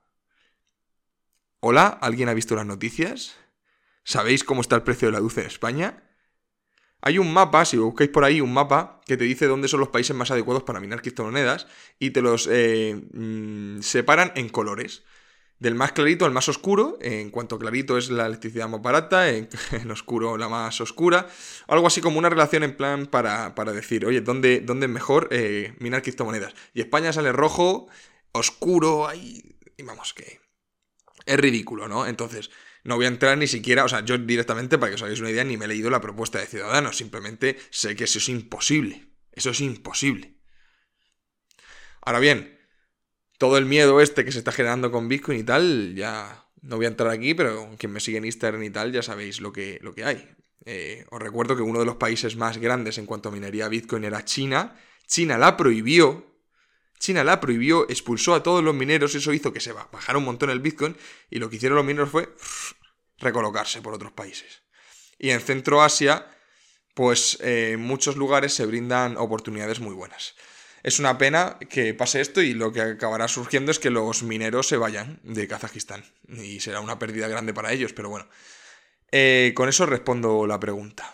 Hola, 1.61 1.87
¿alguien 1.87 2.29
ha 2.29 2.35
visto 2.35 2.55
las 2.55 2.67
noticias? 2.67 3.35
¿Sabéis 4.03 4.43
cómo 4.43 4.61
está 4.61 4.75
el 4.75 4.83
precio 4.83 5.07
de 5.07 5.13
la 5.13 5.19
luz 5.19 5.35
en 5.39 5.47
España? 5.47 6.03
Hay 7.01 7.17
un 7.17 7.33
mapa, 7.33 7.65
si 7.65 7.77
buscáis 7.77 8.11
por 8.11 8.23
ahí 8.23 8.39
un 8.39 8.53
mapa, 8.53 9.01
que 9.07 9.17
te 9.17 9.23
dice 9.23 9.47
dónde 9.47 9.67
son 9.67 9.79
los 9.79 9.89
países 9.89 10.15
más 10.15 10.29
adecuados 10.29 10.61
para 10.61 10.79
minar 10.79 11.01
criptomonedas 11.01 11.65
y 11.97 12.11
te 12.11 12.21
los 12.21 12.47
eh, 12.51 13.01
mm, 13.13 13.81
separan 13.81 14.31
en 14.35 14.49
colores. 14.49 15.03
Del 15.59 15.73
más 15.73 15.91
clarito 15.91 16.25
al 16.25 16.31
más 16.31 16.49
oscuro, 16.49 16.99
en 17.01 17.31
cuanto 17.31 17.57
clarito 17.57 17.97
es 17.97 18.11
la 18.11 18.27
electricidad 18.27 18.69
más 18.69 18.81
barata, 18.81 19.29
en, 19.29 19.49
oscuro 19.91 20.37
la 20.37 20.49
más 20.49 20.79
oscura. 20.81 21.27
Algo 21.67 21.87
así 21.87 21.99
como 21.99 22.19
una 22.19 22.29
relación 22.29 22.63
en 22.63 22.75
plan 22.75 23.07
para, 23.07 23.53
decir, 23.73 24.05
oye, 24.05 24.21
¿dónde, 24.21 24.61
dónde 24.61 24.85
es 24.85 24.91
mejor 24.91 25.29
eh, 25.31 25.73
minar 25.79 26.03
criptomonedas? 26.03 26.53
Y 26.73 26.81
España 26.81 27.11
sale 27.11 27.31
rojo, 27.31 27.87
oscuro, 28.33 29.07
ahí. 29.07 29.57
Y 29.77 29.83
vamos, 29.83 30.13
que 30.13 30.39
es 31.25 31.37
ridículo, 31.37 31.87
¿no? 31.87 32.05
Entonces, 32.05 32.51
no 32.83 32.95
voy 32.95 33.05
a 33.05 33.09
entrar 33.09 33.37
ni 33.37 33.47
siquiera, 33.47 33.83
o 33.83 33.89
sea, 33.89 34.05
yo 34.05 34.17
directamente, 34.17 34.77
para 34.77 34.91
que 34.91 34.95
os 34.95 35.03
hagáis 35.03 35.19
una 35.19 35.31
idea, 35.31 35.43
ni 35.43 35.57
me 35.57 35.65
he 35.65 35.67
leído 35.67 35.89
la 35.89 36.01
propuesta 36.01 36.39
de 36.39 36.45
Ciudadanos, 36.45 36.97
simplemente 36.97 37.57
sé 37.69 37.95
que 37.95 38.05
eso 38.05 38.19
es 38.19 38.29
imposible. 38.29 39.07
Eso 39.33 39.51
es 39.51 39.61
imposible. 39.61 40.35
Ahora 42.01 42.19
bien, 42.19 42.56
todo 43.37 43.57
el 43.57 43.65
miedo 43.65 44.01
este 44.01 44.25
que 44.25 44.31
se 44.31 44.39
está 44.39 44.51
generando 44.51 44.91
con 44.91 45.07
Bitcoin 45.07 45.39
y 45.39 45.43
tal, 45.43 45.95
ya 45.95 46.45
no 46.61 46.77
voy 46.77 46.85
a 46.85 46.89
entrar 46.89 47.11
aquí, 47.11 47.33
pero 47.33 47.75
quien 47.77 47.91
me 47.91 47.99
sigue 47.99 48.17
en 48.17 48.25
Instagram 48.25 48.63
y 48.63 48.69
tal, 48.69 48.91
ya 48.91 49.01
sabéis 49.01 49.41
lo 49.41 49.53
que, 49.53 49.79
lo 49.81 49.93
que 49.93 50.03
hay. 50.03 50.29
Eh, 50.65 51.05
os 51.11 51.21
recuerdo 51.21 51.55
que 51.55 51.61
uno 51.61 51.79
de 51.79 51.85
los 51.85 51.95
países 51.95 52.35
más 52.35 52.57
grandes 52.57 52.97
en 52.97 53.05
cuanto 53.05 53.29
a 53.29 53.31
minería 53.31 53.69
Bitcoin 53.69 54.03
era 54.03 54.25
China. 54.25 54.75
China 55.05 55.37
la 55.37 55.55
prohibió, 55.55 56.25
China 56.99 57.23
la 57.23 57.39
prohibió, 57.39 57.89
expulsó 57.89 58.33
a 58.33 58.43
todos 58.43 58.63
los 58.63 58.75
mineros, 58.75 59.15
eso 59.15 59.31
hizo 59.31 59.53
que 59.53 59.61
se 59.61 59.71
bajara 59.71 60.17
un 60.17 60.25
montón 60.25 60.49
el 60.49 60.59
Bitcoin 60.59 60.97
y 61.29 61.39
lo 61.39 61.49
que 61.49 61.55
hicieron 61.55 61.77
los 61.77 61.85
mineros 61.85 62.09
fue 62.09 62.35
recolocarse 63.19 63.81
por 63.81 63.93
otros 63.93 64.11
países. 64.11 64.63
Y 65.17 65.29
en 65.29 65.39
Centro 65.39 65.81
Asia, 65.81 66.27
pues 66.93 67.37
eh, 67.41 67.71
en 67.73 67.79
muchos 67.79 68.17
lugares 68.17 68.53
se 68.53 68.65
brindan 68.65 69.17
oportunidades 69.17 69.79
muy 69.79 69.93
buenas. 69.93 70.35
Es 70.83 70.99
una 70.99 71.17
pena 71.17 71.57
que 71.69 71.93
pase 71.93 72.21
esto 72.21 72.41
y 72.41 72.53
lo 72.53 72.71
que 72.71 72.81
acabará 72.81 73.27
surgiendo 73.27 73.71
es 73.71 73.79
que 73.79 73.89
los 73.89 74.23
mineros 74.23 74.67
se 74.67 74.77
vayan 74.77 75.19
de 75.23 75.47
Kazajistán. 75.47 76.03
Y 76.27 76.59
será 76.59 76.79
una 76.79 76.99
pérdida 76.99 77.27
grande 77.27 77.53
para 77.53 77.71
ellos, 77.71 77.93
pero 77.93 78.09
bueno. 78.09 78.27
Eh, 79.11 79.53
con 79.55 79.69
eso 79.69 79.85
respondo 79.85 80.45
la 80.47 80.59
pregunta. 80.59 81.13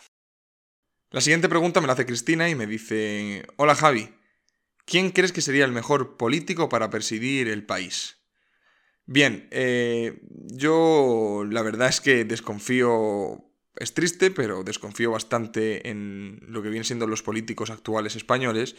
La 1.11 1.21
siguiente 1.21 1.49
pregunta 1.49 1.79
me 1.79 1.87
la 1.87 1.93
hace 1.93 2.05
Cristina 2.05 2.49
y 2.49 2.55
me 2.55 2.65
dice, 2.65 3.45
hola 3.57 3.75
Javi, 3.75 4.09
¿Quién 4.85 5.11
crees 5.11 5.31
que 5.31 5.41
sería 5.41 5.65
el 5.65 5.71
mejor 5.71 6.17
político 6.17 6.69
para 6.69 6.89
presidir 6.89 7.47
el 7.47 7.65
país? 7.65 8.17
Bien, 9.05 9.47
eh, 9.51 10.21
yo 10.29 11.43
la 11.49 11.61
verdad 11.61 11.89
es 11.89 12.01
que 12.01 12.25
desconfío, 12.25 13.43
es 13.75 13.93
triste, 13.93 14.31
pero 14.31 14.63
desconfío 14.63 15.11
bastante 15.11 15.89
en 15.89 16.39
lo 16.47 16.61
que 16.61 16.69
vienen 16.69 16.85
siendo 16.85 17.07
los 17.07 17.23
políticos 17.23 17.69
actuales 17.69 18.15
españoles. 18.15 18.75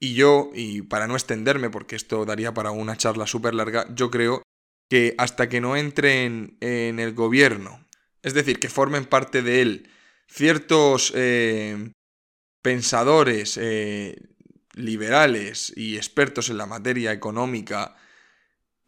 Y 0.00 0.14
yo, 0.14 0.50
y 0.54 0.82
para 0.82 1.06
no 1.06 1.14
extenderme, 1.14 1.70
porque 1.70 1.96
esto 1.96 2.24
daría 2.24 2.54
para 2.54 2.70
una 2.70 2.96
charla 2.96 3.26
súper 3.26 3.54
larga, 3.54 3.86
yo 3.94 4.10
creo 4.10 4.42
que 4.88 5.14
hasta 5.18 5.48
que 5.48 5.60
no 5.60 5.76
entren 5.76 6.56
en 6.60 6.98
el 6.98 7.14
gobierno, 7.14 7.86
es 8.22 8.34
decir, 8.34 8.58
que 8.58 8.68
formen 8.68 9.04
parte 9.04 9.42
de 9.42 9.60
él 9.60 9.90
ciertos 10.28 11.12
eh, 11.14 11.92
pensadores, 12.62 13.58
eh, 13.60 14.16
liberales 14.74 15.72
y 15.76 15.96
expertos 15.96 16.50
en 16.50 16.58
la 16.58 16.66
materia 16.66 17.12
económica, 17.12 17.96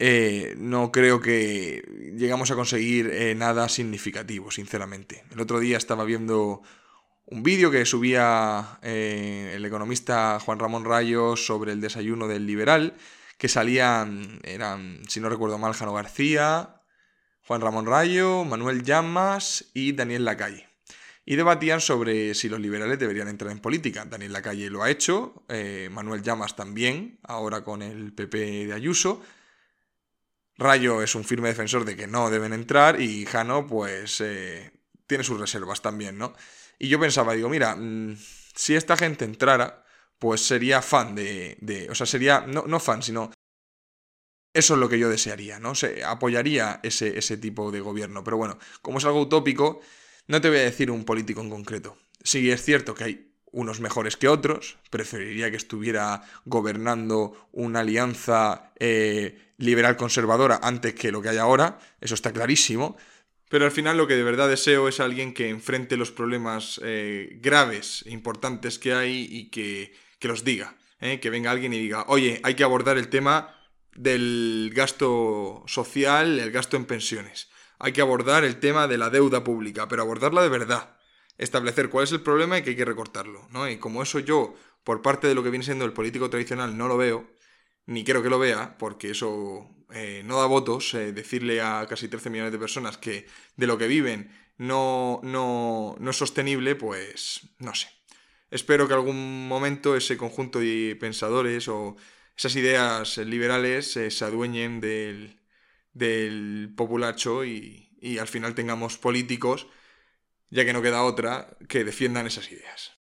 eh, 0.02 0.54
no 0.56 0.90
creo 0.90 1.20
que 1.20 2.14
llegamos 2.16 2.50
a 2.50 2.54
conseguir 2.54 3.10
eh, 3.12 3.34
nada 3.34 3.68
significativo, 3.68 4.50
sinceramente. 4.50 5.24
El 5.30 5.40
otro 5.40 5.60
día 5.60 5.76
estaba 5.76 6.04
viendo 6.04 6.62
un 7.26 7.42
vídeo 7.42 7.70
que 7.70 7.84
subía 7.84 8.78
eh, 8.80 9.52
el 9.54 9.64
economista 9.66 10.40
Juan 10.40 10.58
Ramón 10.58 10.86
Rayos 10.86 11.44
sobre 11.44 11.72
el 11.72 11.82
desayuno 11.82 12.28
del 12.28 12.46
liberal, 12.46 12.94
que 13.36 13.48
salían, 13.48 14.40
eran, 14.42 15.02
si 15.06 15.20
no 15.20 15.28
recuerdo 15.28 15.58
mal, 15.58 15.74
Jano 15.74 15.92
García, 15.92 16.80
Juan 17.46 17.60
Ramón 17.60 17.84
Rayo, 17.84 18.44
Manuel 18.44 18.82
Llamas 18.82 19.66
y 19.74 19.92
Daniel 19.92 20.24
Lacalle 20.24 20.66
y 21.26 21.36
debatían 21.36 21.82
sobre 21.82 22.34
si 22.34 22.48
los 22.48 22.58
liberales 22.58 22.98
deberían 22.98 23.28
entrar 23.28 23.52
en 23.52 23.60
política. 23.60 24.06
Daniel 24.06 24.32
Lacalle 24.32 24.70
lo 24.70 24.82
ha 24.82 24.90
hecho, 24.90 25.44
Manuel 25.90 26.22
Llamas 26.22 26.56
también, 26.56 27.20
ahora 27.22 27.62
con 27.62 27.82
el 27.82 28.14
PP 28.14 28.66
de 28.66 28.72
Ayuso. 28.72 29.22
Rayo 30.61 31.01
es 31.03 31.14
un 31.14 31.25
firme 31.25 31.49
defensor 31.49 31.87
de 31.87 31.96
que 31.96 32.07
no 32.07 32.29
deben 32.29 32.53
entrar 32.53 33.01
y 33.01 33.25
Jano 33.25 33.66
pues 33.66 34.20
eh, 34.20 34.70
tiene 35.07 35.25
sus 35.25 35.40
reservas 35.40 35.81
también, 35.81 36.18
¿no? 36.18 36.35
Y 36.79 36.88
yo 36.88 37.01
pensaba, 37.01 37.33
digo, 37.33 37.49
mira, 37.49 37.75
mm, 37.75 38.14
si 38.55 38.77
esta 38.77 38.94
gente 38.99 39.25
entrara, 39.25 39.85
pues 40.18 40.42
sería 40.42 40.83
fan 40.83 41.14
de, 41.14 41.57
de 41.62 41.88
o 41.88 41.94
sea, 41.94 42.05
sería, 42.05 42.42
no, 42.46 42.64
no, 42.66 42.79
fan, 42.79 43.03
sino... 43.03 43.31
Eso 44.53 44.75
es 44.75 44.81
lo 44.81 44.88
que 44.88 44.99
yo 44.99 45.09
desearía, 45.09 45.59
¿no? 45.61 45.75
Se 45.75 46.05
apoyaría 46.05 46.81
ese, 46.83 47.16
ese 47.16 47.37
tipo 47.38 47.70
de 47.70 47.81
gobierno. 47.81 48.25
Pero 48.25 48.37
bueno, 48.37 48.59
como 48.83 48.99
es 48.99 49.05
algo 49.05 49.20
utópico, 49.23 49.81
no 50.27 50.40
te 50.40 50.49
voy 50.49 50.59
a 50.59 50.62
decir 50.62 50.90
un 50.90 51.05
político 51.05 51.40
en 51.40 51.51
concreto. 51.51 51.96
Sí 52.23 52.51
es 52.51 52.62
cierto 52.62 52.94
que 52.94 53.05
hay 53.05 53.29
unos 53.52 53.80
mejores 53.80 54.16
que 54.16 54.28
otros. 54.28 54.78
Preferiría 54.90 55.50
que 55.50 55.56
estuviera 55.56 56.22
gobernando 56.44 57.48
una 57.52 57.80
alianza 57.80 58.72
eh, 58.78 59.52
liberal 59.58 59.96
conservadora 59.96 60.60
antes 60.62 60.94
que 60.94 61.12
lo 61.12 61.22
que 61.22 61.30
hay 61.30 61.38
ahora. 61.38 61.78
Eso 62.00 62.14
está 62.14 62.32
clarísimo. 62.32 62.96
Pero 63.48 63.64
al 63.64 63.72
final 63.72 63.96
lo 63.96 64.06
que 64.06 64.16
de 64.16 64.22
verdad 64.22 64.48
deseo 64.48 64.88
es 64.88 65.00
alguien 65.00 65.34
que 65.34 65.48
enfrente 65.48 65.96
los 65.96 66.12
problemas 66.12 66.80
eh, 66.84 67.38
graves 67.40 68.04
e 68.06 68.10
importantes 68.12 68.78
que 68.78 68.92
hay 68.92 69.26
y 69.28 69.50
que, 69.50 69.92
los 70.22 70.44
diga. 70.44 70.76
Eh, 71.00 71.18
que 71.18 71.30
venga 71.30 71.50
alguien 71.50 71.72
y 71.72 71.78
diga, 71.78 72.04
oye, 72.08 72.40
hay 72.44 72.54
que 72.54 72.62
abordar 72.62 72.98
el 72.98 73.08
tema 73.08 73.56
del 73.96 74.70
gasto 74.74 75.64
social, 75.66 76.38
el 76.38 76.52
gasto 76.52 76.76
en 76.76 76.84
pensiones 76.84 77.48
hay 77.80 77.92
que 77.92 78.02
abordar 78.02 78.44
el 78.44 78.60
tema 78.60 78.86
de 78.86 78.98
la 78.98 79.10
deuda 79.10 79.42
pública, 79.42 79.88
pero 79.88 80.02
abordarla 80.02 80.42
de 80.42 80.50
verdad. 80.50 80.90
Establecer 81.40 81.88
cuál 81.88 82.05
es 82.05 82.12
el 82.12 82.20
problema 82.20 82.59
y 82.59 82.62
que 82.62 82.70
hay 82.70 82.76
que 82.76 82.85
recortarlo, 82.85 83.48
¿no? 83.50 83.68
Y 83.68 83.79
como 83.79 84.03
eso 84.03 84.18
yo, 84.18 84.55
por 84.85 85.00
parte 85.00 85.26
de 85.26 85.35
lo 85.35 85.42
que 85.42 85.48
viene 85.48 85.64
siendo 85.64 85.87
el 85.87 85.94
político 85.94 86.29
tradicional, 86.29 86.76
no 86.76 86.87
lo 86.87 86.98
veo, 86.98 87.31
ni 87.87 88.05
quiero 88.05 88.22
que 88.22 88.29
lo 88.29 88.38
vea, 88.38 88.76
porque 88.79 89.11
eso 89.11 89.68
eh, 89.90 90.22
no 90.26 90.38
da 90.38 90.46
votos, 90.46 90.92
eh, 90.94 91.12
decirle 91.12 91.62
a 91.62 91.87
casi 91.88 92.09
13 92.09 92.29
millones 92.31 92.53
de 92.53 92.59
personas 92.59 92.98
que 92.98 93.26
de 93.57 93.66
lo 93.66 93.79
que 93.79 93.88
viven 93.88 94.31
no, 94.59 95.20
no, 95.22 95.96
no 95.98 96.11
es 96.11 96.16
sostenible, 96.16 96.76
pues 96.76 97.40
no 97.59 97.74
sé. 97.74 97.88
Espero 98.50 98.87
que 98.87 98.94
algún 98.94 99.48
momento 99.48 99.96
ese 99.96 100.18
conjunto 100.18 100.59
de 100.61 100.96
pensadores 101.00 101.68
o 101.68 101.96
esas 102.37 102.55
ideas 102.57 103.16
liberales 103.18 103.96
eh, 103.96 104.11
se 104.11 104.24
adueñen 104.26 104.81
del, 104.81 105.40
del 105.94 106.72
populacho 106.76 107.44
y, 107.46 107.96
y 108.00 108.18
al 108.18 108.29
final 108.29 108.55
tengamos 108.55 108.98
políticos, 108.98 109.68
ya 110.50 110.64
que 110.64 110.72
no 110.72 110.82
queda 110.82 111.02
otra, 111.04 111.56
que 111.68 111.84
defiendan 111.84 112.26
esas 112.26 112.50
ideas. 112.50 113.00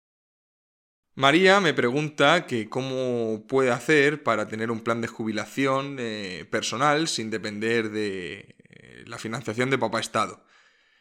María 1.14 1.60
me 1.60 1.72
pregunta 1.72 2.46
que 2.46 2.68
cómo 2.68 3.46
puede 3.48 3.70
hacer 3.70 4.22
para 4.22 4.48
tener 4.48 4.70
un 4.70 4.80
plan 4.80 5.00
de 5.00 5.08
jubilación 5.08 5.96
eh, 5.98 6.46
personal 6.50 7.08
sin 7.08 7.30
depender 7.30 7.90
de 7.90 8.56
eh, 8.68 9.04
la 9.06 9.16
financiación 9.16 9.70
de 9.70 9.78
papá 9.78 9.98
Estado. 9.98 10.44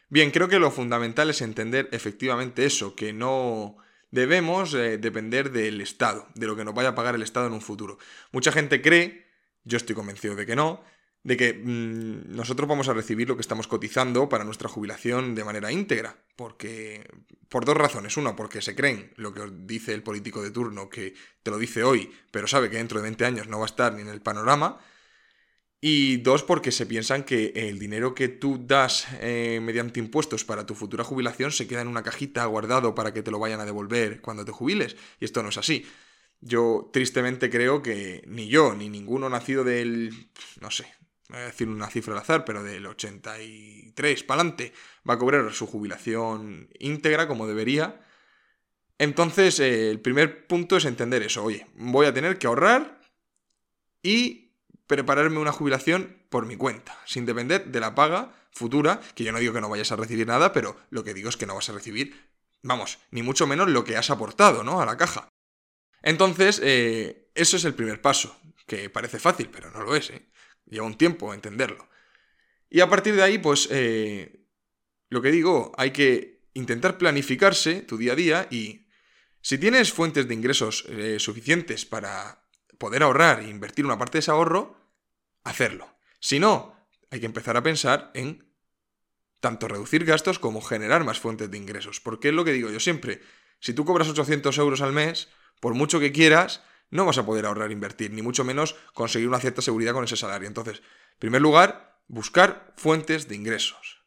Bien, 0.08 0.30
creo 0.30 0.48
que 0.48 0.58
lo 0.58 0.70
fundamental 0.70 1.28
es 1.28 1.42
entender 1.42 1.90
efectivamente 1.92 2.64
eso, 2.64 2.94
que 2.94 3.12
no 3.12 3.76
debemos 4.10 4.72
eh, 4.72 4.96
depender 4.96 5.50
del 5.50 5.82
Estado, 5.82 6.28
de 6.34 6.46
lo 6.46 6.56
que 6.56 6.64
nos 6.64 6.74
vaya 6.74 6.90
a 6.90 6.94
pagar 6.94 7.14
el 7.14 7.22
Estado 7.22 7.48
en 7.48 7.52
un 7.52 7.60
futuro. 7.60 7.98
Mucha 8.32 8.52
gente 8.52 8.80
cree, 8.80 9.26
yo 9.64 9.76
estoy 9.76 9.94
convencido 9.94 10.34
de 10.34 10.46
que 10.46 10.56
no, 10.56 10.82
de 11.24 11.36
que 11.36 11.52
mm, 11.54 12.34
nosotros 12.34 12.68
vamos 12.68 12.88
a 12.88 12.94
recibir 12.94 13.28
lo 13.28 13.36
que 13.36 13.42
estamos 13.42 13.66
cotizando 13.66 14.28
para 14.28 14.44
nuestra 14.44 14.68
jubilación 14.68 15.34
de 15.34 15.44
manera 15.44 15.72
íntegra. 15.72 16.24
Porque, 16.36 17.08
por 17.48 17.64
dos 17.64 17.76
razones. 17.76 18.16
Una, 18.16 18.36
porque 18.36 18.62
se 18.62 18.74
creen 18.74 19.12
lo 19.16 19.32
que 19.32 19.40
os 19.40 19.66
dice 19.66 19.94
el 19.94 20.02
político 20.02 20.42
de 20.42 20.50
turno, 20.50 20.88
que 20.88 21.14
te 21.42 21.50
lo 21.50 21.58
dice 21.58 21.82
hoy, 21.82 22.12
pero 22.30 22.46
sabe 22.46 22.70
que 22.70 22.76
dentro 22.76 22.98
de 22.98 23.04
20 23.04 23.24
años 23.24 23.48
no 23.48 23.58
va 23.58 23.64
a 23.64 23.72
estar 23.72 23.94
ni 23.94 24.02
en 24.02 24.08
el 24.08 24.20
panorama. 24.20 24.78
Y 25.80 26.18
dos, 26.18 26.42
porque 26.42 26.72
se 26.72 26.86
piensan 26.86 27.24
que 27.24 27.52
el 27.54 27.78
dinero 27.78 28.14
que 28.14 28.28
tú 28.28 28.58
das 28.66 29.06
eh, 29.20 29.60
mediante 29.62 30.00
impuestos 30.00 30.44
para 30.44 30.66
tu 30.66 30.74
futura 30.74 31.04
jubilación 31.04 31.52
se 31.52 31.66
queda 31.66 31.82
en 31.82 31.88
una 31.88 32.02
cajita 32.02 32.44
guardado 32.46 32.94
para 32.94 33.12
que 33.12 33.22
te 33.22 33.30
lo 33.30 33.38
vayan 33.38 33.60
a 33.60 33.66
devolver 33.66 34.20
cuando 34.20 34.44
te 34.44 34.52
jubiles. 34.52 34.96
Y 35.20 35.26
esto 35.26 35.42
no 35.42 35.50
es 35.50 35.58
así. 35.58 35.86
Yo 36.40 36.90
tristemente 36.92 37.50
creo 37.50 37.82
que 37.82 38.22
ni 38.26 38.48
yo, 38.48 38.74
ni 38.74 38.88
ninguno 38.88 39.28
nacido 39.28 39.64
del, 39.64 40.28
no 40.60 40.70
sé, 40.70 40.86
voy 41.28 41.38
a 41.38 41.46
decir 41.46 41.68
una 41.68 41.88
cifra 41.88 42.14
al 42.14 42.20
azar, 42.20 42.44
pero 42.44 42.62
del 42.62 42.86
83 42.86 44.22
para 44.24 44.40
adelante, 44.40 44.72
va 45.08 45.14
a 45.14 45.18
cobrar 45.18 45.52
su 45.52 45.66
jubilación 45.66 46.68
íntegra 46.78 47.26
como 47.26 47.46
debería. 47.46 48.00
Entonces, 48.98 49.60
eh, 49.60 49.90
el 49.90 50.00
primer 50.00 50.46
punto 50.46 50.76
es 50.76 50.84
entender 50.84 51.22
eso. 51.22 51.44
Oye, 51.44 51.66
voy 51.74 52.06
a 52.06 52.14
tener 52.14 52.38
que 52.38 52.46
ahorrar 52.46 53.00
y 54.02 54.52
prepararme 54.86 55.38
una 55.38 55.52
jubilación 55.52 56.16
por 56.28 56.46
mi 56.46 56.56
cuenta, 56.56 56.96
sin 57.06 57.26
depender 57.26 57.66
de 57.66 57.80
la 57.80 57.94
paga 57.94 58.32
futura, 58.50 59.00
que 59.14 59.24
yo 59.24 59.32
no 59.32 59.38
digo 59.38 59.52
que 59.52 59.60
no 59.60 59.68
vayas 59.68 59.92
a 59.92 59.96
recibir 59.96 60.26
nada, 60.26 60.52
pero 60.52 60.76
lo 60.90 61.04
que 61.04 61.12
digo 61.12 61.28
es 61.28 61.36
que 61.36 61.46
no 61.46 61.54
vas 61.54 61.68
a 61.68 61.72
recibir, 61.72 62.30
vamos, 62.62 62.98
ni 63.10 63.22
mucho 63.22 63.46
menos 63.46 63.68
lo 63.68 63.84
que 63.84 63.96
has 63.96 64.10
aportado, 64.10 64.64
¿no? 64.64 64.80
A 64.80 64.86
la 64.86 64.96
caja. 64.96 65.28
Entonces, 66.02 66.60
eh, 66.62 67.30
eso 67.34 67.56
es 67.56 67.64
el 67.64 67.74
primer 67.74 68.00
paso, 68.00 68.38
que 68.66 68.88
parece 68.88 69.18
fácil, 69.18 69.50
pero 69.50 69.70
no 69.70 69.82
lo 69.82 69.94
es, 69.94 70.10
¿eh? 70.10 70.26
Lleva 70.66 70.86
un 70.86 70.96
tiempo 70.96 71.32
entenderlo. 71.32 71.88
Y 72.68 72.80
a 72.80 72.88
partir 72.88 73.14
de 73.14 73.22
ahí, 73.22 73.38
pues, 73.38 73.68
eh, 73.70 74.46
lo 75.08 75.22
que 75.22 75.30
digo, 75.30 75.72
hay 75.76 75.92
que 75.92 76.42
intentar 76.54 76.98
planificarse 76.98 77.82
tu 77.82 77.96
día 77.96 78.12
a 78.12 78.16
día 78.16 78.48
y 78.50 78.88
si 79.40 79.58
tienes 79.58 79.92
fuentes 79.92 80.26
de 80.26 80.34
ingresos 80.34 80.84
eh, 80.88 81.18
suficientes 81.20 81.84
para 81.84 82.42
poder 82.78 83.02
ahorrar 83.02 83.40
e 83.40 83.48
invertir 83.48 83.84
una 83.84 83.98
parte 83.98 84.18
de 84.18 84.20
ese 84.20 84.30
ahorro, 84.30 84.76
hacerlo. 85.44 85.96
Si 86.18 86.40
no, 86.40 86.76
hay 87.10 87.20
que 87.20 87.26
empezar 87.26 87.56
a 87.56 87.62
pensar 87.62 88.10
en 88.14 88.46
tanto 89.40 89.68
reducir 89.68 90.04
gastos 90.04 90.38
como 90.38 90.60
generar 90.60 91.04
más 91.04 91.20
fuentes 91.20 91.50
de 91.50 91.56
ingresos. 91.56 92.00
Porque 92.00 92.28
es 92.28 92.34
lo 92.34 92.44
que 92.44 92.52
digo 92.52 92.70
yo 92.70 92.80
siempre, 92.80 93.20
si 93.60 93.72
tú 93.72 93.84
cobras 93.84 94.08
800 94.08 94.58
euros 94.58 94.80
al 94.80 94.92
mes, 94.92 95.28
por 95.60 95.74
mucho 95.74 96.00
que 96.00 96.12
quieras, 96.12 96.62
no 96.90 97.04
vas 97.04 97.18
a 97.18 97.26
poder 97.26 97.46
ahorrar 97.46 97.70
e 97.70 97.74
invertir, 97.74 98.12
ni 98.12 98.22
mucho 98.22 98.44
menos 98.44 98.76
conseguir 98.94 99.28
una 99.28 99.40
cierta 99.40 99.62
seguridad 99.62 99.92
con 99.92 100.04
ese 100.04 100.16
salario. 100.16 100.48
Entonces, 100.48 100.78
en 100.78 101.18
primer 101.18 101.42
lugar, 101.42 102.00
buscar 102.06 102.74
fuentes 102.76 103.28
de 103.28 103.34
ingresos. 103.34 104.04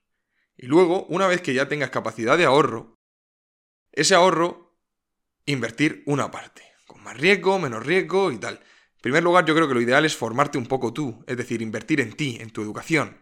Y 0.56 0.68
luego, 0.68 1.06
una 1.06 1.28
vez 1.28 1.42
que 1.42 1.54
ya 1.54 1.68
tengas 1.68 1.90
capacidad 1.90 2.38
de 2.38 2.46
ahorro, 2.46 3.00
ese 3.92 4.16
ahorro, 4.16 4.78
invertir 5.46 6.04
una 6.06 6.32
parte 6.32 6.64
con 6.86 7.04
más 7.04 7.18
riesgo, 7.18 7.60
menos 7.60 7.86
riesgo 7.86 8.32
y 8.32 8.38
tal. 8.38 8.56
En 8.56 9.02
primer 9.02 9.24
lugar, 9.24 9.46
yo 9.46 9.56
creo 9.56 9.68
que 9.68 9.74
lo 9.74 9.82
ideal 9.82 10.06
es 10.06 10.16
formarte 10.16 10.58
un 10.58 10.66
poco 10.66 10.92
tú, 10.92 11.24
es 11.28 11.38
decir, 11.38 11.62
invertir 11.62 12.02
en 12.02 12.14
ti, 12.14 12.38
en 12.42 12.50
tu 12.50 12.62
educación. 12.62 13.18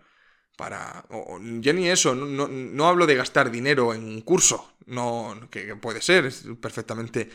Para. 0.56 1.06
ya 1.60 1.72
ni 1.74 1.88
eso, 1.88 2.15
no, 2.15 2.88
hablo 2.88 3.06
de 3.06 3.13
gastar 3.13 3.52
dinero 3.52 3.93
en 3.93 4.04
un 4.04 4.22
curso, 4.22 4.74
no, 4.88 5.48
que, 5.52 5.76
puede 5.76 6.02
ser, 6.02 6.26
es 6.26 6.46
perfectamente 6.60 7.30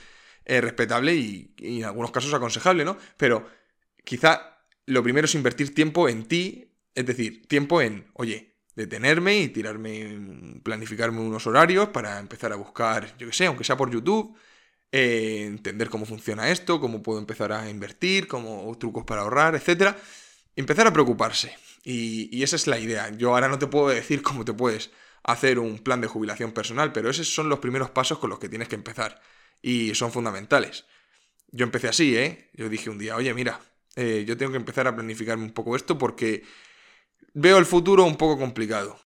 eh, 0.44 0.60
respetable 0.60 1.14
y, 1.14 1.54
y 1.58 1.80
en 1.80 1.84
algunos 1.84 2.10
casos 2.10 2.32
aconsejable, 2.34 2.84
¿no? 2.84 2.96
Pero 3.16 3.46
quizá 4.04 4.58
lo 4.86 5.02
primero 5.02 5.26
es 5.26 5.34
invertir 5.34 5.74
tiempo 5.74 6.08
en 6.08 6.26
ti, 6.26 6.72
es 6.94 7.06
decir, 7.06 7.46
tiempo 7.46 7.80
en, 7.80 8.06
oye, 8.14 8.52
detenerme 8.74 9.38
y 9.38 9.48
tirarme, 9.48 10.60
planificarme 10.62 11.20
unos 11.20 11.46
horarios 11.46 11.88
para 11.88 12.18
empezar 12.18 12.52
a 12.52 12.56
buscar, 12.56 13.16
yo 13.18 13.26
qué 13.26 13.32
sé, 13.32 13.46
aunque 13.46 13.64
sea 13.64 13.76
por 13.76 13.90
YouTube, 13.90 14.36
eh, 14.90 15.44
entender 15.46 15.88
cómo 15.88 16.06
funciona 16.06 16.50
esto, 16.50 16.80
cómo 16.80 17.02
puedo 17.02 17.18
empezar 17.18 17.52
a 17.52 17.68
invertir, 17.70 18.28
cómo 18.28 18.76
trucos 18.78 19.04
para 19.04 19.22
ahorrar, 19.22 19.54
etc. 19.54 19.96
Empezar 20.56 20.86
a 20.86 20.92
preocuparse. 20.92 21.56
Y, 21.84 22.42
esa 22.42 22.56
es 22.56 22.66
la 22.66 22.78
idea. 22.78 23.10
Yo 23.10 23.34
ahora 23.34 23.48
no 23.48 23.58
te 23.58 23.66
puedo 23.66 23.88
decir 23.88 24.22
cómo 24.22 24.44
te 24.44 24.52
puedes 24.52 24.90
hacer 25.24 25.58
un 25.58 25.78
plan 25.78 26.00
de 26.00 26.08
jubilación 26.08 26.52
personal, 26.52 26.92
pero 26.92 27.10
esos 27.10 27.32
son 27.32 27.48
los 27.48 27.58
primeros 27.60 27.90
pasos 27.90 28.18
con 28.18 28.30
los 28.30 28.38
que 28.38 28.48
tienes 28.48 28.68
que 28.68 28.74
empezar. 28.74 29.20
Y 29.62 29.94
son 29.94 30.12
fundamentales. 30.12 30.84
Yo 31.52 31.64
empecé 31.64 31.88
así, 31.88 32.16
¿eh? 32.16 32.50
Yo 32.54 32.68
dije 32.68 32.90
un 32.90 32.98
día, 32.98 33.14
oye, 33.16 33.32
mira, 33.32 33.60
eh, 33.94 34.24
yo 34.26 34.36
tengo 34.36 34.52
que 34.52 34.58
empezar 34.58 34.86
a 34.86 34.94
planificarme 34.94 35.44
un 35.44 35.52
poco 35.52 35.76
esto 35.76 35.98
porque 35.98 36.44
veo 37.34 37.58
el 37.58 37.66
futuro 37.66 38.04
un 38.04 38.16
poco 38.16 38.38
complicado. 38.38 38.98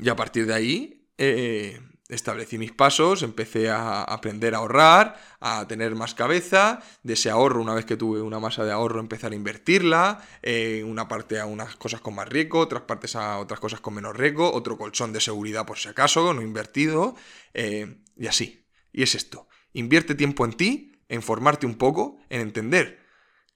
Y 0.00 0.08
a 0.08 0.16
partir 0.16 0.46
de 0.46 0.54
ahí, 0.54 1.08
eh, 1.18 1.80
establecí 2.08 2.58
mis 2.58 2.72
pasos, 2.72 3.22
empecé 3.22 3.70
a 3.70 4.02
aprender 4.02 4.54
a 4.54 4.58
ahorrar, 4.58 5.20
a 5.40 5.66
tener 5.68 5.94
más 5.94 6.14
cabeza, 6.14 6.82
de 7.02 7.12
ese 7.12 7.30
ahorro, 7.30 7.62
una 7.62 7.74
vez 7.74 7.84
que 7.84 7.96
tuve 7.96 8.20
una 8.20 8.40
masa 8.40 8.64
de 8.64 8.72
ahorro, 8.72 9.00
empezar 9.00 9.32
a 9.32 9.36
invertirla, 9.36 10.20
eh, 10.42 10.82
una 10.84 11.06
parte 11.08 11.38
a 11.38 11.46
unas 11.46 11.76
cosas 11.76 12.00
con 12.00 12.14
más 12.14 12.28
riesgo, 12.28 12.58
otras 12.58 12.82
partes 12.82 13.14
a 13.16 13.38
otras 13.38 13.60
cosas 13.60 13.80
con 13.80 13.94
menos 13.94 14.16
riesgo, 14.16 14.52
otro 14.52 14.76
colchón 14.76 15.12
de 15.12 15.20
seguridad 15.20 15.64
por 15.64 15.78
si 15.78 15.88
acaso, 15.88 16.34
no 16.34 16.42
invertido, 16.42 17.14
y 17.54 18.26
así. 18.26 18.66
Y 18.92 19.02
es 19.02 19.14
esto, 19.14 19.48
invierte 19.72 20.14
tiempo 20.14 20.44
en 20.44 20.52
ti, 20.52 20.92
en 21.08 21.22
formarte 21.22 21.66
un 21.66 21.76
poco, 21.76 22.18
en 22.30 22.40
entender 22.40 23.00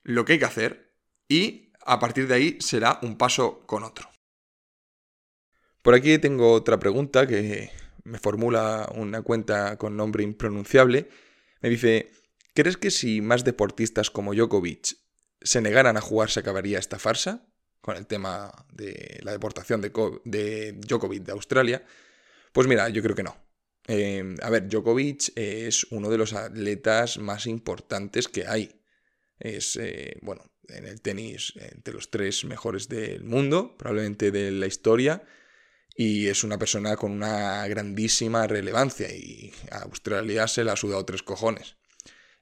lo 0.03 0.25
que 0.25 0.33
hay 0.33 0.39
que 0.39 0.45
hacer, 0.45 0.93
y 1.27 1.71
a 1.85 1.99
partir 1.99 2.27
de 2.27 2.35
ahí 2.35 2.57
será 2.59 2.99
un 3.01 3.17
paso 3.17 3.65
con 3.65 3.83
otro. 3.83 4.09
Por 5.81 5.95
aquí 5.95 6.17
tengo 6.17 6.51
otra 6.51 6.79
pregunta 6.79 7.27
que 7.27 7.71
me 8.03 8.19
formula 8.19 8.89
una 8.95 9.21
cuenta 9.21 9.77
con 9.77 9.95
nombre 9.95 10.23
impronunciable, 10.23 11.09
me 11.61 11.69
dice, 11.69 12.11
¿crees 12.53 12.77
que 12.77 12.91
si 12.91 13.21
más 13.21 13.43
deportistas 13.43 14.09
como 14.09 14.33
Djokovic 14.33 14.97
se 15.41 15.61
negaran 15.61 15.97
a 15.97 16.01
jugar 16.01 16.29
se 16.29 16.39
acabaría 16.39 16.79
esta 16.79 16.99
farsa? 16.99 17.47
Con 17.81 17.95
el 17.95 18.05
tema 18.05 18.51
de 18.73 19.19
la 19.23 19.31
deportación 19.31 19.79
de, 19.81 19.91
de 20.25 20.73
Djokovic 20.73 21.23
de 21.23 21.31
Australia. 21.31 21.85
Pues 22.51 22.67
mira, 22.67 22.89
yo 22.89 23.01
creo 23.01 23.15
que 23.15 23.23
no. 23.23 23.46
Eh, 23.87 24.35
a 24.41 24.49
ver, 24.49 24.67
Djokovic 24.67 25.31
es 25.35 25.85
uno 25.91 26.09
de 26.09 26.17
los 26.17 26.33
atletas 26.33 27.17
más 27.17 27.47
importantes 27.47 28.27
que 28.27 28.45
hay. 28.45 28.81
Es, 29.39 29.77
eh, 29.77 30.17
bueno, 30.21 30.43
en 30.67 30.85
el 30.85 31.01
tenis 31.01 31.53
entre 31.55 31.93
los 31.93 32.09
tres 32.09 32.43
mejores 32.45 32.89
del 32.89 33.23
mundo, 33.23 33.77
probablemente 33.77 34.31
de 34.31 34.51
la 34.51 34.67
historia 34.67 35.23
y 35.97 36.27
es 36.27 36.43
una 36.43 36.59
persona 36.59 36.95
con 36.95 37.11
una 37.11 37.67
grandísima 37.67 38.45
relevancia 38.45 39.09
y 39.09 39.51
a 39.71 39.79
Australia 39.79 40.47
se 40.47 40.63
la 40.63 40.73
ha 40.73 40.75
sudado 40.77 41.03
tres 41.05 41.23
cojones. 41.23 41.77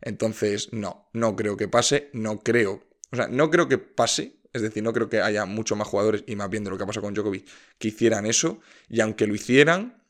Entonces, 0.02 0.74
no, 0.74 1.10
no 1.14 1.38
creo 1.38 1.56
que 1.56 1.70
pase, 1.70 2.10
no 2.12 2.42
creo, 2.42 2.86
o 3.12 3.16
sea, 3.16 3.28
no 3.30 3.50
creo 3.50 3.70
que 3.70 3.78
pase, 3.78 4.42
es 4.52 4.62
decir, 4.62 4.84
no 4.84 4.92
creo 4.92 5.10
que 5.10 5.22
haya 5.22 5.46
muchos 5.46 5.78
más 5.78 5.88
jugadores, 5.88 6.26
y 6.28 6.36
más 6.36 6.50
bien 6.50 6.66
de 6.66 6.70
lo 6.70 6.78
que 6.78 6.84
ha 6.84 6.88
pasado 6.88 7.06
con 7.06 7.14
Djokovic, 7.14 7.48
que 7.78 7.88
hicieran 7.88 8.26
eso, 8.26 8.60
y 8.90 9.00
aunque 9.00 9.26
lo 9.26 9.34
hicieran, 9.34 10.05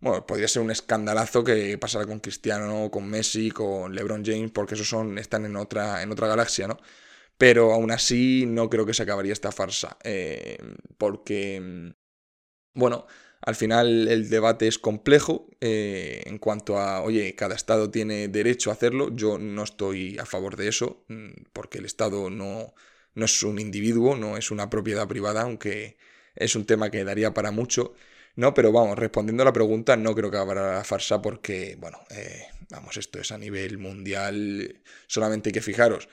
bueno, 0.00 0.26
podría 0.26 0.48
ser 0.48 0.62
un 0.62 0.70
escandalazo 0.70 1.44
que 1.44 1.76
pasara 1.78 2.06
con 2.06 2.20
Cristiano, 2.20 2.90
con 2.90 3.08
Messi, 3.08 3.50
con 3.50 3.94
LeBron 3.94 4.24
James, 4.24 4.50
porque 4.52 4.74
esos 4.74 4.88
son, 4.88 5.18
están 5.18 5.44
en 5.46 5.56
otra, 5.56 6.02
en 6.02 6.10
otra 6.12 6.28
galaxia, 6.28 6.68
¿no? 6.68 6.78
Pero 7.38 7.72
aún 7.72 7.90
así 7.92 8.46
no 8.46 8.70
creo 8.70 8.86
que 8.86 8.94
se 8.94 9.04
acabaría 9.04 9.32
esta 9.32 9.52
farsa, 9.52 9.98
eh, 10.04 10.58
porque 10.98 11.94
bueno, 12.74 13.06
al 13.42 13.56
final 13.56 14.08
el 14.08 14.28
debate 14.28 14.68
es 14.68 14.78
complejo 14.78 15.48
eh, 15.60 16.22
en 16.26 16.38
cuanto 16.38 16.78
a, 16.78 17.02
oye, 17.02 17.34
cada 17.34 17.54
Estado 17.54 17.90
tiene 17.90 18.28
derecho 18.28 18.70
a 18.70 18.74
hacerlo. 18.74 19.14
Yo 19.14 19.38
no 19.38 19.62
estoy 19.64 20.18
a 20.18 20.26
favor 20.26 20.56
de 20.56 20.68
eso, 20.68 21.04
mm, 21.08 21.30
porque 21.52 21.78
el 21.78 21.84
Estado 21.86 22.30
no, 22.30 22.74
no 23.14 23.24
es 23.24 23.42
un 23.42 23.58
individuo, 23.58 24.16
no 24.16 24.36
es 24.36 24.50
una 24.50 24.70
propiedad 24.70 25.08
privada, 25.08 25.42
aunque 25.42 25.96
es 26.34 26.54
un 26.56 26.66
tema 26.66 26.90
que 26.90 27.04
daría 27.04 27.34
para 27.34 27.50
mucho. 27.50 27.94
No, 28.36 28.54
pero 28.54 28.72
vamos, 28.72 28.98
respondiendo 28.98 29.42
a 29.42 29.46
la 29.46 29.52
pregunta, 29.52 29.96
no 29.96 30.14
creo 30.14 30.30
que 30.30 30.36
habrá 30.36 30.76
la 30.76 30.84
farsa 30.84 31.20
porque, 31.20 31.76
bueno, 31.78 31.98
eh, 32.10 32.46
vamos, 32.70 32.96
esto 32.96 33.20
es 33.20 33.32
a 33.32 33.38
nivel 33.38 33.78
mundial, 33.78 34.82
solamente 35.06 35.48
hay 35.48 35.52
que 35.52 35.60
fijaros 35.60 36.08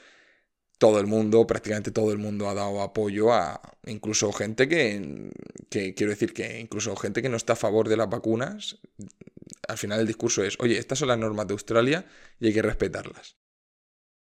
todo 0.77 0.99
el 0.99 1.07
mundo, 1.07 1.47
prácticamente 1.47 1.91
todo 1.91 2.11
el 2.11 2.17
mundo 2.19 2.49
ha 2.49 2.53
dado 2.53 2.81
apoyo 2.81 3.33
a 3.33 3.59
incluso 3.85 4.31
gente 4.31 4.67
que, 4.67 5.31
que, 5.69 5.93
quiero 5.95 6.11
decir 6.11 6.33
que 6.33 6.59
incluso 6.59 6.95
gente 6.95 7.21
que 7.21 7.29
no 7.29 7.37
está 7.37 7.53
a 7.53 7.55
favor 7.55 7.89
de 7.89 7.97
las 7.97 8.09
vacunas, 8.09 8.77
al 9.67 9.77
final 9.77 9.99
el 9.99 10.07
discurso 10.07 10.43
es, 10.43 10.55
oye, 10.59 10.77
estas 10.77 10.99
son 10.99 11.07
las 11.07 11.17
normas 11.17 11.47
de 11.47 11.53
Australia 11.53 12.05
y 12.39 12.47
hay 12.47 12.53
que 12.53 12.61
respetarlas. 12.61 13.37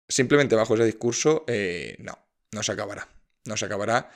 Simplemente 0.07 0.55
bajo 0.55 0.75
ese 0.75 0.85
discurso, 0.85 1.43
eh, 1.47 1.95
no, 1.99 2.17
no 2.51 2.63
se 2.63 2.71
acabará. 2.71 3.07
No 3.45 3.55
se 3.55 3.65
acabará 3.65 4.09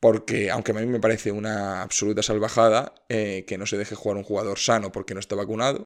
porque, 0.00 0.50
aunque 0.50 0.72
a 0.72 0.74
mí 0.74 0.86
me 0.86 1.00
parece 1.00 1.32
una 1.32 1.82
absoluta 1.82 2.22
salvajada 2.22 2.94
eh, 3.08 3.44
que 3.46 3.58
no 3.58 3.66
se 3.66 3.78
deje 3.78 3.94
jugar 3.94 4.16
un 4.16 4.24
jugador 4.24 4.58
sano 4.58 4.92
porque 4.92 5.14
no 5.14 5.20
está 5.20 5.34
vacunado, 5.34 5.84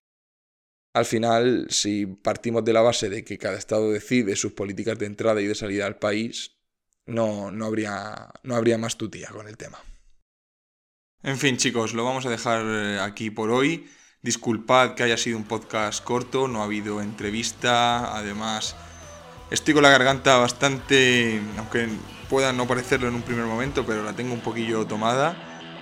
al 0.93 1.05
final, 1.05 1.67
si 1.71 2.07
partimos 2.07 2.65
de 2.65 2.73
la 2.73 2.83
base 2.83 3.09
de 3.09 3.25
que 3.25 3.39
cada 3.39 3.57
estado 3.57 3.93
decide 3.93 4.35
sus 4.35 4.53
políticas 4.53 4.99
de 4.99 5.07
entrada 5.07 5.41
y 5.41 5.47
de 5.47 5.55
salida 5.55 5.87
al 5.87 5.99
país, 5.99 6.57
no, 7.07 7.53
no, 7.53 7.67
habría, 7.67 8.33
no 8.43 8.57
habría 8.57 8.77
más 8.77 8.97
tutía 8.97 9.29
con 9.29 9.47
el 9.47 9.57
tema. 9.57 9.79
En 11.23 11.39
fin, 11.39 11.59
chicos, 11.59 11.95
lo 11.95 12.05
vamos 12.05 12.27
a 12.27 12.31
dejar 12.31 12.65
eh, 12.67 12.99
aquí 13.01 13.31
por 13.31 13.51
hoy. 13.51 13.89
Disculpad 14.23 14.95
que 14.95 15.05
haya 15.05 15.17
sido 15.17 15.39
un 15.39 15.45
podcast 15.45 16.03
corto, 16.03 16.49
no 16.49 16.61
ha 16.61 16.65
habido 16.65 17.01
entrevista, 17.01 18.17
además 18.17 18.75
Estoy 19.51 19.75
con 19.75 19.83
la 19.83 19.91
garganta 19.91 20.37
bastante, 20.37 21.43
aunque 21.59 21.89
pueda 22.29 22.53
no 22.53 22.69
parecerlo 22.69 23.09
en 23.09 23.17
un 23.17 23.23
primer 23.23 23.47
momento, 23.47 23.85
pero 23.85 24.05
la 24.05 24.13
tengo 24.13 24.33
un 24.33 24.41
poquillo 24.41 24.87
tomada. 24.87 25.35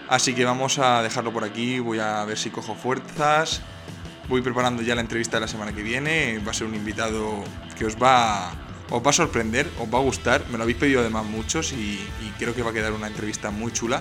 Así 0.08 0.34
que 0.34 0.46
vamos 0.46 0.78
a 0.78 1.02
dejarlo 1.02 1.34
por 1.34 1.44
aquí, 1.44 1.78
voy 1.78 1.98
a 1.98 2.24
ver 2.24 2.38
si 2.38 2.48
cojo 2.48 2.74
fuerzas. 2.74 3.60
Voy 4.26 4.40
preparando 4.40 4.80
ya 4.80 4.94
la 4.94 5.02
entrevista 5.02 5.36
de 5.36 5.42
la 5.42 5.48
semana 5.48 5.74
que 5.74 5.82
viene. 5.82 6.38
Va 6.46 6.52
a 6.52 6.54
ser 6.54 6.66
un 6.66 6.74
invitado 6.74 7.44
que 7.76 7.84
os 7.84 7.96
va, 8.02 8.52
os 8.88 9.04
va 9.04 9.10
a 9.10 9.12
sorprender, 9.12 9.70
os 9.78 9.92
va 9.92 9.98
a 9.98 10.02
gustar. 10.02 10.46
Me 10.50 10.56
lo 10.56 10.62
habéis 10.62 10.78
pedido 10.78 11.00
además 11.00 11.26
muchos 11.26 11.74
y, 11.74 12.08
creo 12.38 12.54
que 12.54 12.62
va 12.62 12.70
a 12.70 12.72
quedar 12.72 12.92
una 12.92 13.06
entrevista 13.06 13.50
muy 13.50 13.70
chula. 13.70 14.00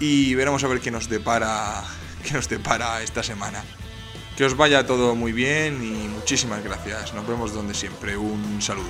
Y 0.00 0.34
veremos 0.34 0.64
a 0.64 0.66
ver 0.66 0.80
qué 0.80 0.90
nos 0.90 1.08
depara, 1.08 1.84
qué 2.24 2.32
nos 2.32 2.48
depara 2.48 3.00
esta 3.00 3.22
semana. 3.22 3.62
Que 4.38 4.44
os 4.44 4.56
vaya 4.56 4.86
todo 4.86 5.16
muy 5.16 5.32
bien 5.32 5.82
y 5.82 6.06
muchísimas 6.06 6.62
gracias. 6.62 7.12
Nos 7.12 7.26
vemos 7.26 7.52
donde 7.52 7.74
siempre. 7.74 8.16
Un 8.16 8.62
saludo. 8.62 8.86